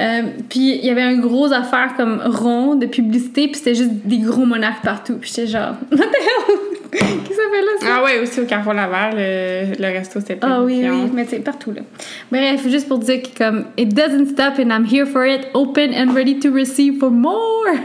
Euh, 0.00 0.22
puis 0.48 0.76
il 0.76 0.84
y 0.84 0.90
avait 0.90 1.02
un 1.02 1.18
gros 1.18 1.52
affaire 1.52 1.94
comme 1.96 2.20
rond 2.24 2.74
de 2.76 2.86
publicité, 2.86 3.46
puis 3.48 3.56
c'était 3.56 3.74
juste 3.74 3.90
des 4.04 4.18
gros 4.18 4.44
monarques 4.46 4.82
partout. 4.84 5.16
Puis 5.20 5.30
j'étais 5.34 5.48
genre, 5.48 5.74
what 5.92 5.98
the 5.98 6.02
hell? 6.02 6.56
Qu'est-ce 6.92 7.28
que 7.28 7.34
ça 7.34 7.42
fait 7.50 7.62
là, 7.62 7.72
ça? 7.80 7.86
Ah 7.98 8.04
ouais, 8.04 8.20
aussi 8.20 8.38
au 8.40 8.44
Carrefour 8.44 8.74
Laval, 8.74 9.14
le, 9.16 9.74
le 9.82 9.86
resto, 9.98 10.20
c'était 10.20 10.38
Ah 10.42 10.60
oui, 10.62 10.80
clients. 10.80 11.04
oui, 11.04 11.10
mais 11.14 11.24
c'est 11.26 11.38
partout 11.38 11.72
là. 11.72 11.80
Bref, 12.30 12.68
juste 12.68 12.86
pour 12.86 12.98
dire 12.98 13.22
que 13.22 13.28
comme 13.38 13.64
it 13.78 13.94
doesn't 13.94 14.26
stop 14.32 14.58
and 14.58 14.70
I'm 14.70 14.84
here 14.84 15.06
for 15.06 15.24
it, 15.26 15.46
open 15.54 15.94
and 15.94 16.14
ready 16.14 16.38
to 16.40 16.50
receive 16.50 16.98
for 16.98 17.10
more. 17.10 17.32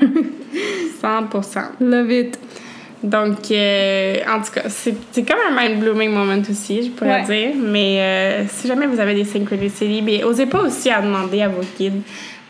100%. 1.01 1.61
Love 1.79 2.11
it. 2.11 2.37
Donc, 3.03 3.51
euh, 3.51 4.15
en 4.27 4.41
tout 4.41 4.51
cas, 4.53 4.63
c'est 4.69 5.23
comme 5.23 5.37
un 5.49 5.55
mind-blooming 5.61 6.09
moment 6.09 6.41
aussi, 6.49 6.83
je 6.83 6.89
pourrais 6.89 7.21
Ouais. 7.21 7.23
dire. 7.25 7.55
Mais 7.55 7.99
euh, 7.99 8.43
si 8.49 8.67
jamais 8.67 8.87
vous 8.87 8.99
avez 8.99 9.13
des 9.13 9.23
synchronicités, 9.25 10.01
bien, 10.01 10.25
osez 10.25 10.47
pas 10.47 10.61
aussi 10.61 10.89
à 10.89 11.01
demander 11.01 11.41
à 11.43 11.47
vos 11.47 11.61
guides 11.77 12.01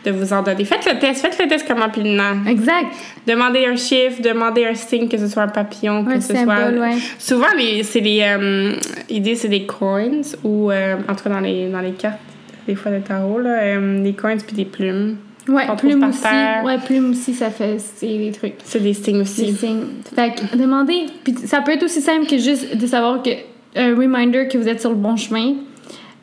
de 0.04 0.10
vous 0.10 0.32
en 0.32 0.42
donner. 0.42 0.64
Faites 0.64 0.86
le 0.90 0.98
test, 0.98 1.20
faites 1.20 1.38
le 1.38 1.48
test 1.48 1.66
comme 1.68 1.80
rapidement. 1.80 2.32
Exact. 2.48 2.86
Demandez 3.26 3.66
un 3.66 3.76
chiffre, 3.76 4.22
demandez 4.22 4.64
un 4.64 4.74
signe, 4.74 5.08
que 5.08 5.18
ce 5.18 5.26
soit 5.26 5.42
un 5.42 5.48
papillon, 5.48 6.04
que 6.04 6.12
Un 6.12 6.20
ce 6.20 6.32
symbole, 6.34 6.76
soit... 6.76 6.86
ouais. 6.86 6.96
Souvent, 7.18 7.46
c'est 7.82 8.00
les... 8.00 8.22
Euh, 8.22 8.72
ils 9.10 9.20
disent 9.20 9.40
c'est 9.40 9.48
des 9.48 9.66
coins, 9.66 10.22
ou 10.44 10.70
euh, 10.70 10.96
en 11.08 11.14
tout 11.14 11.24
cas 11.24 11.30
dans 11.30 11.40
les, 11.40 11.68
dans 11.68 11.80
les 11.80 11.92
cartes, 11.92 12.20
des 12.66 12.74
fois 12.74 12.90
de 12.92 13.00
tarot, 13.00 13.40
là, 13.40 13.58
euh, 13.62 14.02
des 14.02 14.12
coins 14.14 14.36
puis 14.38 14.56
des 14.56 14.64
plumes. 14.64 15.16
Ouais, 15.48 15.64
plume 15.78 16.00
par 16.00 16.10
aussi. 16.10 16.22
terre. 16.22 16.62
Ouais, 16.64 16.78
plume 16.78 17.10
aussi, 17.10 17.34
ça 17.34 17.50
fait 17.50 17.78
des 18.02 18.32
trucs. 18.32 18.54
C'est 18.64 18.80
des 18.80 18.92
signes 18.94 19.16
Des 19.16 19.20
aussi. 19.22 19.52
signes. 19.54 19.84
Fait 20.14 20.34
que 20.34 20.56
demandez. 20.56 21.06
Puis 21.24 21.34
ça 21.46 21.62
peut 21.62 21.72
être 21.72 21.82
aussi 21.84 22.00
simple 22.00 22.26
que 22.26 22.38
juste 22.38 22.76
de 22.76 22.86
savoir 22.86 23.22
que 23.22 23.30
un 23.76 23.94
reminder 23.94 24.48
que 24.48 24.58
vous 24.58 24.68
êtes 24.68 24.80
sur 24.80 24.90
le 24.90 24.96
bon 24.96 25.16
chemin. 25.16 25.54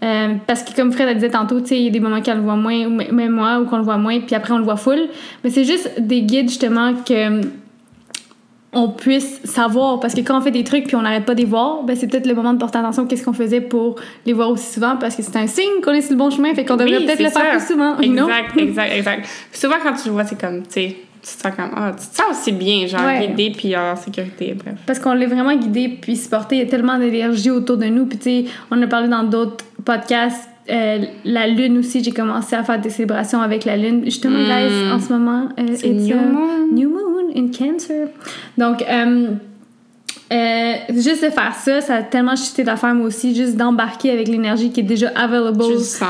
Euh, 0.03 0.33
parce 0.45 0.61
que 0.61 0.75
comme 0.75 0.91
Fred 0.91 1.07
a 1.07 1.13
disait 1.13 1.29
tantôt, 1.29 1.61
tu 1.61 1.67
sais, 1.67 1.77
il 1.77 1.83
y 1.85 1.87
a 1.87 1.89
des 1.89 1.99
moments 1.99 2.21
qu'on 2.21 2.35
le 2.35 2.41
voit 2.41 2.55
moins, 2.57 2.85
ou 2.85 2.89
même 2.89 3.31
moi, 3.31 3.59
ou 3.59 3.65
qu'on 3.65 3.77
le 3.77 3.83
voit 3.83 3.97
moins, 3.97 4.19
puis 4.19 4.35
après 4.35 4.53
on 4.53 4.57
le 4.57 4.63
voit 4.63 4.75
full. 4.75 4.99
Mais 5.43 5.49
c'est 5.49 5.63
juste 5.63 5.89
des 5.99 6.21
guides 6.21 6.49
justement 6.49 6.93
que 6.93 7.41
on 8.75 8.89
puisse 8.89 9.41
savoir 9.45 9.99
parce 9.99 10.13
que 10.13 10.21
quand 10.21 10.37
on 10.37 10.41
fait 10.41 10.51
des 10.51 10.63
trucs 10.63 10.85
puis 10.87 10.95
on 10.95 11.01
n'arrête 11.01 11.25
pas 11.25 11.33
de 11.33 11.39
les 11.39 11.45
voir 11.45 11.83
ben 11.83 11.95
c'est 11.95 12.07
peut-être 12.07 12.27
le 12.27 12.35
moment 12.35 12.53
de 12.53 12.59
porter 12.59 12.77
attention 12.77 13.05
qu'est-ce 13.05 13.23
qu'on 13.25 13.33
faisait 13.33 13.61
pour 13.61 13.95
les 14.25 14.33
voir 14.33 14.49
aussi 14.49 14.71
souvent 14.73 14.97
parce 14.97 15.15
que 15.15 15.23
c'est 15.23 15.35
un 15.37 15.47
signe 15.47 15.81
qu'on 15.83 15.91
est 15.93 16.01
sur 16.01 16.11
le 16.11 16.17
bon 16.17 16.29
chemin 16.29 16.53
fait 16.53 16.65
qu'on 16.65 16.75
devrait 16.75 16.97
Oui, 16.97 17.05
peut-être 17.05 17.23
le 17.23 17.29
faire 17.29 17.51
plus 17.51 17.65
souvent? 17.65 17.97
Exact, 17.99 18.57
exact, 18.57 18.91
exact. 18.93 19.27
Souvent, 19.53 19.75
quand 19.81 19.93
tu 19.93 20.07
le 20.09 20.13
vois, 20.13 20.25
c'est 20.25 20.39
comme, 20.39 20.63
tu 20.63 20.71
sais, 20.71 20.95
tu 21.21 21.35
te 21.37 21.41
sens 21.41 21.55
comme, 21.55 21.71
ah, 21.75 21.91
tu 21.91 22.05
te 22.07 22.15
sens 22.15 22.25
aussi 22.31 22.51
bien, 22.51 22.85
genre, 22.85 23.01
Ouais. 23.05 23.27
guidé 23.27 23.51
puis 23.57 23.75
en 23.75 23.95
sécurité, 23.95 24.53
bref. 24.53 24.75
Parce 24.85 24.99
qu'on 24.99 25.13
l'est 25.13 25.25
vraiment 25.25 25.55
guidé 25.55 25.87
puis 26.01 26.15
supporté. 26.17 26.57
Il 26.57 26.59
y 26.59 26.61
a 26.61 26.67
tellement 26.67 26.99
d'énergie 26.99 27.49
autour 27.49 27.77
de 27.77 27.85
nous. 27.85 28.05
Puis, 28.05 28.17
tu 28.19 28.23
sais, 28.23 28.45
on 28.69 28.79
a 28.81 28.85
parlé 28.87 29.07
dans 29.07 29.23
d'autres 29.23 29.63
podcasts. 29.83 30.49
euh, 30.67 30.97
la 31.25 31.45
lune 31.47 31.77
aussi, 31.77 32.03
j'ai 32.03 32.09
commencé 32.11 32.55
à 32.55 32.63
faire 32.63 32.79
des 32.81 32.89
célébrations 32.89 33.39
avec 33.39 33.65
la 33.65 33.77
lune. 33.77 34.01
Justement, 34.05 34.39
Mm. 34.39 34.45
guys, 34.45 34.91
en 34.93 34.99
ce 34.99 35.13
moment, 35.13 35.49
euh, 35.59 35.63
it's 35.67 35.83
new 35.85 36.15
a 36.17 36.21
moon. 36.21 36.67
new 36.71 36.89
moon 36.89 37.14
in 37.35 37.47
Cancer. 37.47 38.07
Donc, 38.57 38.81
euh, 38.81 39.31
euh, 40.33 40.73
juste 40.89 41.23
de 41.23 41.29
faire 41.29 41.53
ça, 41.53 41.81
ça 41.81 41.95
a 41.95 42.03
tellement 42.03 42.35
chuté 42.35 42.63
d'affaires, 42.63 42.95
moi 42.95 43.05
aussi, 43.05 43.35
juste 43.35 43.57
d'embarquer 43.57 44.09
avec 44.09 44.27
l'énergie 44.27 44.71
qui 44.71 44.79
est 44.79 44.83
déjà 44.83 45.09
available, 45.15 45.63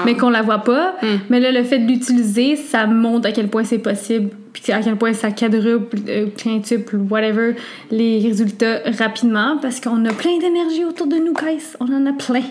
mais 0.06 0.16
qu'on 0.16 0.30
la 0.30 0.42
voit 0.42 0.60
pas. 0.60 0.96
Mm. 1.02 1.08
Mais 1.30 1.40
là, 1.42 1.52
le 1.52 1.64
fait 1.64 1.80
de 1.80 1.88
l'utiliser, 1.88 2.56
ça 2.56 2.88
montre 2.88 3.28
à 3.28 3.32
quel 3.34 3.50
point 3.50 3.66
c'est 3.66 3.80
possible, 3.80 4.30
puis 4.54 4.72
à 4.72 4.82
quel 4.82 4.96
point 4.96 5.14
ça 5.14 5.32
quadruple, 5.32 5.98
euh, 6.08 6.28
quintuple, 6.38 6.98
whatever, 7.10 7.56
les 7.92 8.20
résultats 8.20 8.80
rapidement, 8.98 9.58
parce 9.62 9.82
qu'on 9.82 10.06
a 10.06 10.14
plein 10.14 10.38
d'énergie 10.40 10.86
autour 10.86 11.08
de 11.08 11.18
nous, 11.18 11.34
guys. 11.34 11.76
On 11.82 11.94
en 11.94 12.06
a 12.06 12.14
plein. 12.14 12.44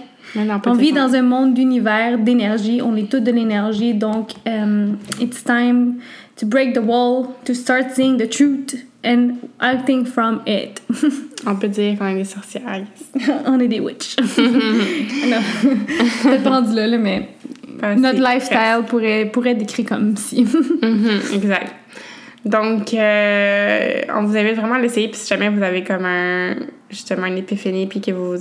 On 0.67 0.75
vit 0.75 0.93
dans 0.93 1.15
un 1.15 1.23
monde 1.23 1.55
d'univers, 1.55 2.19
d'énergie. 2.19 2.81
On 2.83 2.97
est 2.97 3.09
tous 3.09 3.21
de 3.21 3.31
l'énergie. 3.31 3.95
Donc, 3.95 4.33
um, 4.47 4.97
it's 5.21 5.45
time 5.45 6.01
to 6.37 6.47
break 6.47 6.75
the 6.75 6.83
wall, 6.83 7.35
to 7.45 7.55
start 7.55 7.93
seeing 7.93 8.19
the 8.19 8.27
truth 8.27 8.85
and 9.03 9.51
acting 9.61 10.05
from 10.05 10.43
it. 10.47 10.81
On 11.47 11.57
peut 11.57 11.69
dire 11.69 11.99
qu'on 11.99 12.07
est 12.07 12.15
des 12.15 12.25
sorcières. 12.25 12.63
yes. 12.79 13.31
on 13.47 13.61
est 13.61 13.69
des 13.69 13.81
witches. 13.81 14.17
non, 14.39 15.43
peut-être 16.23 16.43
pas 16.43 16.51
rendu 16.51 16.75
là, 16.75 16.87
là, 16.87 16.97
mais 16.97 17.29
notre 17.97 18.21
lifestyle 18.21 18.85
pourrait, 18.89 19.27
pourrait 19.27 19.51
être 19.51 19.59
décrit 19.59 19.85
comme 19.85 20.17
si. 20.17 20.45
Mhm, 20.45 21.21
exact. 21.35 21.75
Donc, 22.45 22.93
euh, 22.93 24.03
on 24.15 24.25
vous 24.25 24.37
invite 24.37 24.57
vraiment 24.57 24.75
à 24.75 24.79
l'essayer. 24.79 25.09
Puis 25.09 25.19
si 25.19 25.29
jamais 25.29 25.49
vous 25.49 25.63
avez 25.63 25.83
comme 25.83 26.05
un, 26.05 26.55
justement, 26.91 27.27
une 27.27 27.39
épiphanie, 27.39 27.87
puis 27.87 28.01
que 28.01 28.11
vous... 28.11 28.37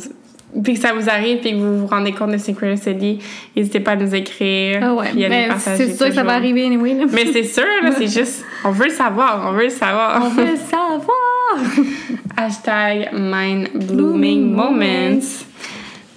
Puis 0.62 0.74
que 0.76 0.80
ça 0.80 0.94
vous 0.94 1.10
arrive, 1.10 1.40
puis 1.40 1.52
que 1.52 1.58
vous 1.58 1.80
vous 1.80 1.88
rendez 1.88 2.12
compte 2.12 2.32
de 2.32 2.38
Synchronicity, 2.38 3.20
n'hésitez 3.56 3.80
pas 3.80 3.92
à 3.92 3.96
nous 3.96 4.14
écrire. 4.14 4.80
Ah 4.84 4.94
ouais, 4.94 5.14
nous 5.14 5.30
ben, 5.30 5.58
c'est 5.58 5.96
sûr 5.96 6.08
que 6.08 6.14
ça 6.14 6.24
va 6.24 6.34
arriver 6.34 6.66
anyway. 6.66 6.94
Là. 6.94 7.06
Mais 7.12 7.26
c'est 7.32 7.44
sûr, 7.44 7.64
là, 7.84 7.92
c'est 7.98 8.08
juste... 8.08 8.44
On 8.64 8.72
veut 8.72 8.86
le 8.86 8.92
savoir, 8.92 9.46
on 9.50 9.54
veut 9.54 9.66
le 9.66 9.70
savoir. 9.70 10.22
On 10.24 10.30
veut 10.30 10.56
savoir! 10.70 11.04
Hashtag 12.38 13.10
Mind 13.14 13.70
Blooming 13.74 14.52
Moments. 14.52 15.20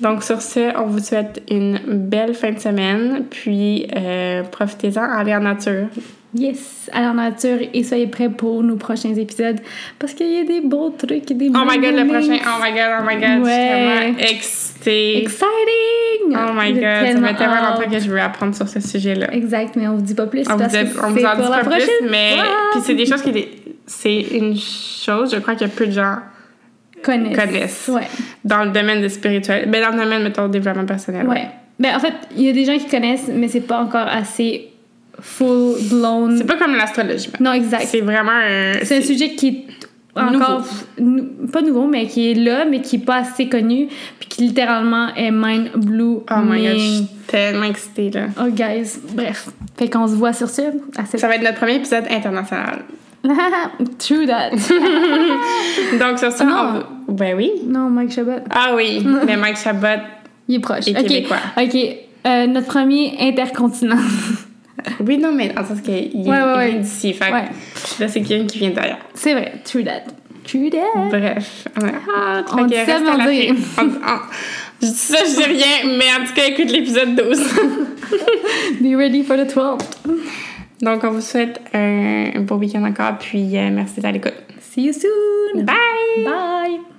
Donc, 0.01 0.22
sur 0.22 0.42
ce, 0.42 0.77
on 0.79 0.87
vous 0.87 0.99
souhaite 0.99 1.42
une 1.51 1.81
belle 1.87 2.35
fin 2.35 2.53
de 2.53 2.59
semaine. 2.59 3.25
Puis, 3.31 3.87
euh, 3.96 4.42
profitez-en, 4.42 5.03
allez 5.03 5.35
en 5.35 5.40
nature. 5.40 5.88
Yes, 6.35 6.91
allez 6.93 7.07
en 7.07 7.15
nature 7.15 7.59
et 7.73 7.83
soyez 7.85 8.09
prêts 8.09 8.29
pour 8.29 8.62
nos 8.62 8.77
prochains 8.77 9.15
épisodes 9.15 9.59
parce 9.99 10.12
qu'il 10.12 10.31
y 10.31 10.39
a 10.41 10.45
des 10.45 10.61
beaux 10.61 10.91
trucs 10.91 11.31
et 11.31 11.35
des 11.35 11.49
Oh 11.49 11.59
my 11.67 11.79
god, 11.79 11.95
le 11.95 12.07
prochain. 12.07 12.39
Oh 12.45 12.62
my 12.62 12.73
god, 12.73 12.91
oh 13.01 13.05
my 13.07 13.15
god. 13.15 13.23
Je 13.23 13.35
suis 13.37 13.43
Ouais. 13.45 13.69
tellement 13.69 14.19
excitée. 14.19 15.19
Exciting! 15.23 16.33
Oh 16.35 16.53
my 16.55 16.73
god, 16.73 16.83
ça 16.83 17.29
fait 17.29 17.35
tellement 17.35 17.71
longtemps 17.71 17.91
que 17.91 17.99
je 17.99 18.11
veux 18.11 18.21
apprendre 18.21 18.55
sur 18.55 18.69
ce 18.69 18.81
sujet-là. 18.81 19.33
Exact, 19.33 19.77
mais 19.77 19.89
on 19.89 19.95
vous 19.97 20.03
dit 20.03 20.15
pas 20.15 20.27
plus 20.27 20.43
On 20.51 20.57
vous, 20.57 20.65
dit- 20.65 20.75
que 20.77 20.99
on 21.07 21.11
vous 21.11 21.12
en 21.12 21.15
dit 21.15 21.23
la 21.23 21.35
pas 21.35 21.61
plus, 21.65 21.89
mais. 22.11 22.35
Puis 22.73 22.81
c'est 22.83 22.95
des 22.95 23.07
choses 23.07 23.23
qui. 23.23 23.33
C'est 23.87 24.21
une 24.21 24.57
chose, 24.57 25.33
je 25.33 25.39
crois 25.39 25.55
que 25.55 25.65
peu 25.67 25.87
de 25.87 25.93
gens 25.93 26.17
connaissent. 27.03 27.37
connaissent. 27.39 27.89
Ouais. 27.93 28.09
dans 28.45 28.65
le 28.65 28.71
domaine 28.71 29.01
de 29.01 29.09
spirituel. 29.09 29.71
Ben, 29.71 29.81
dans 29.83 29.97
le 29.97 30.03
domaine, 30.03 30.23
mettons, 30.25 30.49
développement 30.49 30.85
personnel. 30.87 31.27
Ouais. 31.27 31.47
Ben, 31.79 31.95
en 31.95 32.01
fait, 32.01 32.15
il 32.37 32.43
y 32.43 32.49
a 32.49 32.53
des 32.53 32.65
gens 32.65 32.77
qui 32.77 32.87
connaissent, 32.89 33.29
mais 33.33 33.47
c'est 33.49 33.61
pas 33.61 33.79
encore 33.81 34.09
assez 34.09 34.69
full 35.21 35.75
blown. 35.91 36.37
C'est 36.39 36.47
pas 36.47 36.57
comme 36.57 36.75
l'astrologie. 36.75 37.31
Non, 37.41 37.53
exact. 37.53 37.87
C'est 37.89 38.01
vraiment 38.01 38.33
un. 38.33 38.73
C'est 38.83 38.99
un 38.99 39.03
sujet 39.03 39.31
qui 39.35 39.49
est 39.49 39.65
encore 40.21 40.65
pas 41.53 41.61
nouveau, 41.63 41.87
mais 41.87 42.07
qui 42.07 42.31
est 42.31 42.35
là, 42.35 42.65
mais 42.65 42.81
qui 42.81 42.97
est 42.97 43.05
pas 43.05 43.17
assez 43.17 43.49
connu, 43.49 43.89
puis 44.19 44.29
qui 44.29 44.43
littéralement 44.43 45.15
est 45.15 45.31
mind 45.31 45.71
blue. 45.77 46.19
Oh 46.31 46.41
my 46.43 46.63
god, 46.63 46.73
je 46.79 46.79
suis 46.79 47.07
tellement 47.27 47.65
excitée, 47.65 48.11
là. 48.11 48.27
Oh 48.41 48.49
guys, 48.51 48.99
bref. 49.15 49.51
Fait 49.77 49.91
qu'on 49.91 50.07
se 50.09 50.15
voit 50.15 50.33
sur 50.33 50.49
ce. 50.49 50.63
Cette... 51.11 51.21
Ça 51.21 51.29
va 51.29 51.35
être 51.37 51.43
notre 51.43 51.59
premier 51.59 51.75
épisode 51.77 52.05
international. 52.11 52.83
True 53.99 54.27
that. 54.27 54.51
Donc, 56.01 56.19
sur 56.19 56.31
ça, 56.33 56.45
Non. 56.45 56.85
on 57.09 57.13
Ben 57.13 57.37
oui. 57.37 57.51
non, 57.67 57.91
Mike 57.91 58.13
Chabot. 58.13 58.39
Ah 58.51 58.73
oui, 58.75 59.05
mais 59.27 59.37
Mike 59.37 59.57
Chabot. 59.59 60.01
Il 60.49 60.57
est 60.57 60.61
proche. 60.61 60.87
Et 60.87 60.93
Ok. 60.93 61.07
québécois. 61.07 61.37
Ok. 61.61 61.77
Euh, 62.27 62.47
notre 62.47 62.69
premier 62.69 63.15
intercontinent. 63.21 63.97
Oui, 65.01 65.18
non, 65.18 65.33
mais 65.33 65.53
en 65.59 65.64
sens 65.64 65.81
qu'il 65.81 65.94
il, 66.14 66.29
Ouais, 66.29 66.42
ouais, 66.42 66.70
vient 66.70 66.81
d'ici. 66.81 67.12
Fait 67.12 67.31
là, 67.31 68.09
c'est 68.09 68.22
quelqu'un 68.22 68.46
qui 68.46 68.59
vient 68.59 68.70
d'ailleurs. 68.70 68.99
C'est 69.14 69.33
vrai. 69.33 69.53
True 69.64 69.85
that. 69.85 70.03
True 70.44 70.70
that. 70.70 71.09
Bref. 71.11 71.66
On 71.81 71.85
a 71.87 72.38
hâte. 72.38 72.46
On 72.57 72.64
dit 72.66 72.75
ça, 72.75 73.01
mais 73.01 73.09
à 73.11 73.14
on 73.14 73.16
la 73.18 73.31
dit 73.31 73.49
fin. 73.55 73.83
On- 73.85 73.87
on- 73.88 74.20
Je 74.83 74.87
dis 74.87 74.92
ça, 74.94 75.18
je 75.25 75.37
dis 75.37 75.44
rien, 75.44 75.96
mais 75.99 76.05
en 76.20 76.25
tout 76.27 76.35
cas, 76.35 76.46
écoute 76.46 76.70
l'épisode 76.70 77.14
12. 77.16 77.40
Be 78.81 78.94
ready 78.96 79.22
for 79.25 79.37
the 79.37 79.46
12th. 79.51 79.87
Donc, 80.83 81.03
on 81.05 81.11
vous 81.11 81.20
souhaite 81.22 81.61
un, 81.72 82.31
un 82.37 82.40
beau 82.40 82.57
week-end 82.57 82.85
encore, 82.85 83.16
puis 83.18 83.57
euh, 83.57 83.70
merci 83.72 83.94
d'être 83.96 84.05
à 84.05 84.12
l'écoute. 84.12 84.35
See 84.61 84.83
you 84.83 84.92
soon. 84.92 85.64
Bye! 85.64 86.25
Bye. 86.25 86.96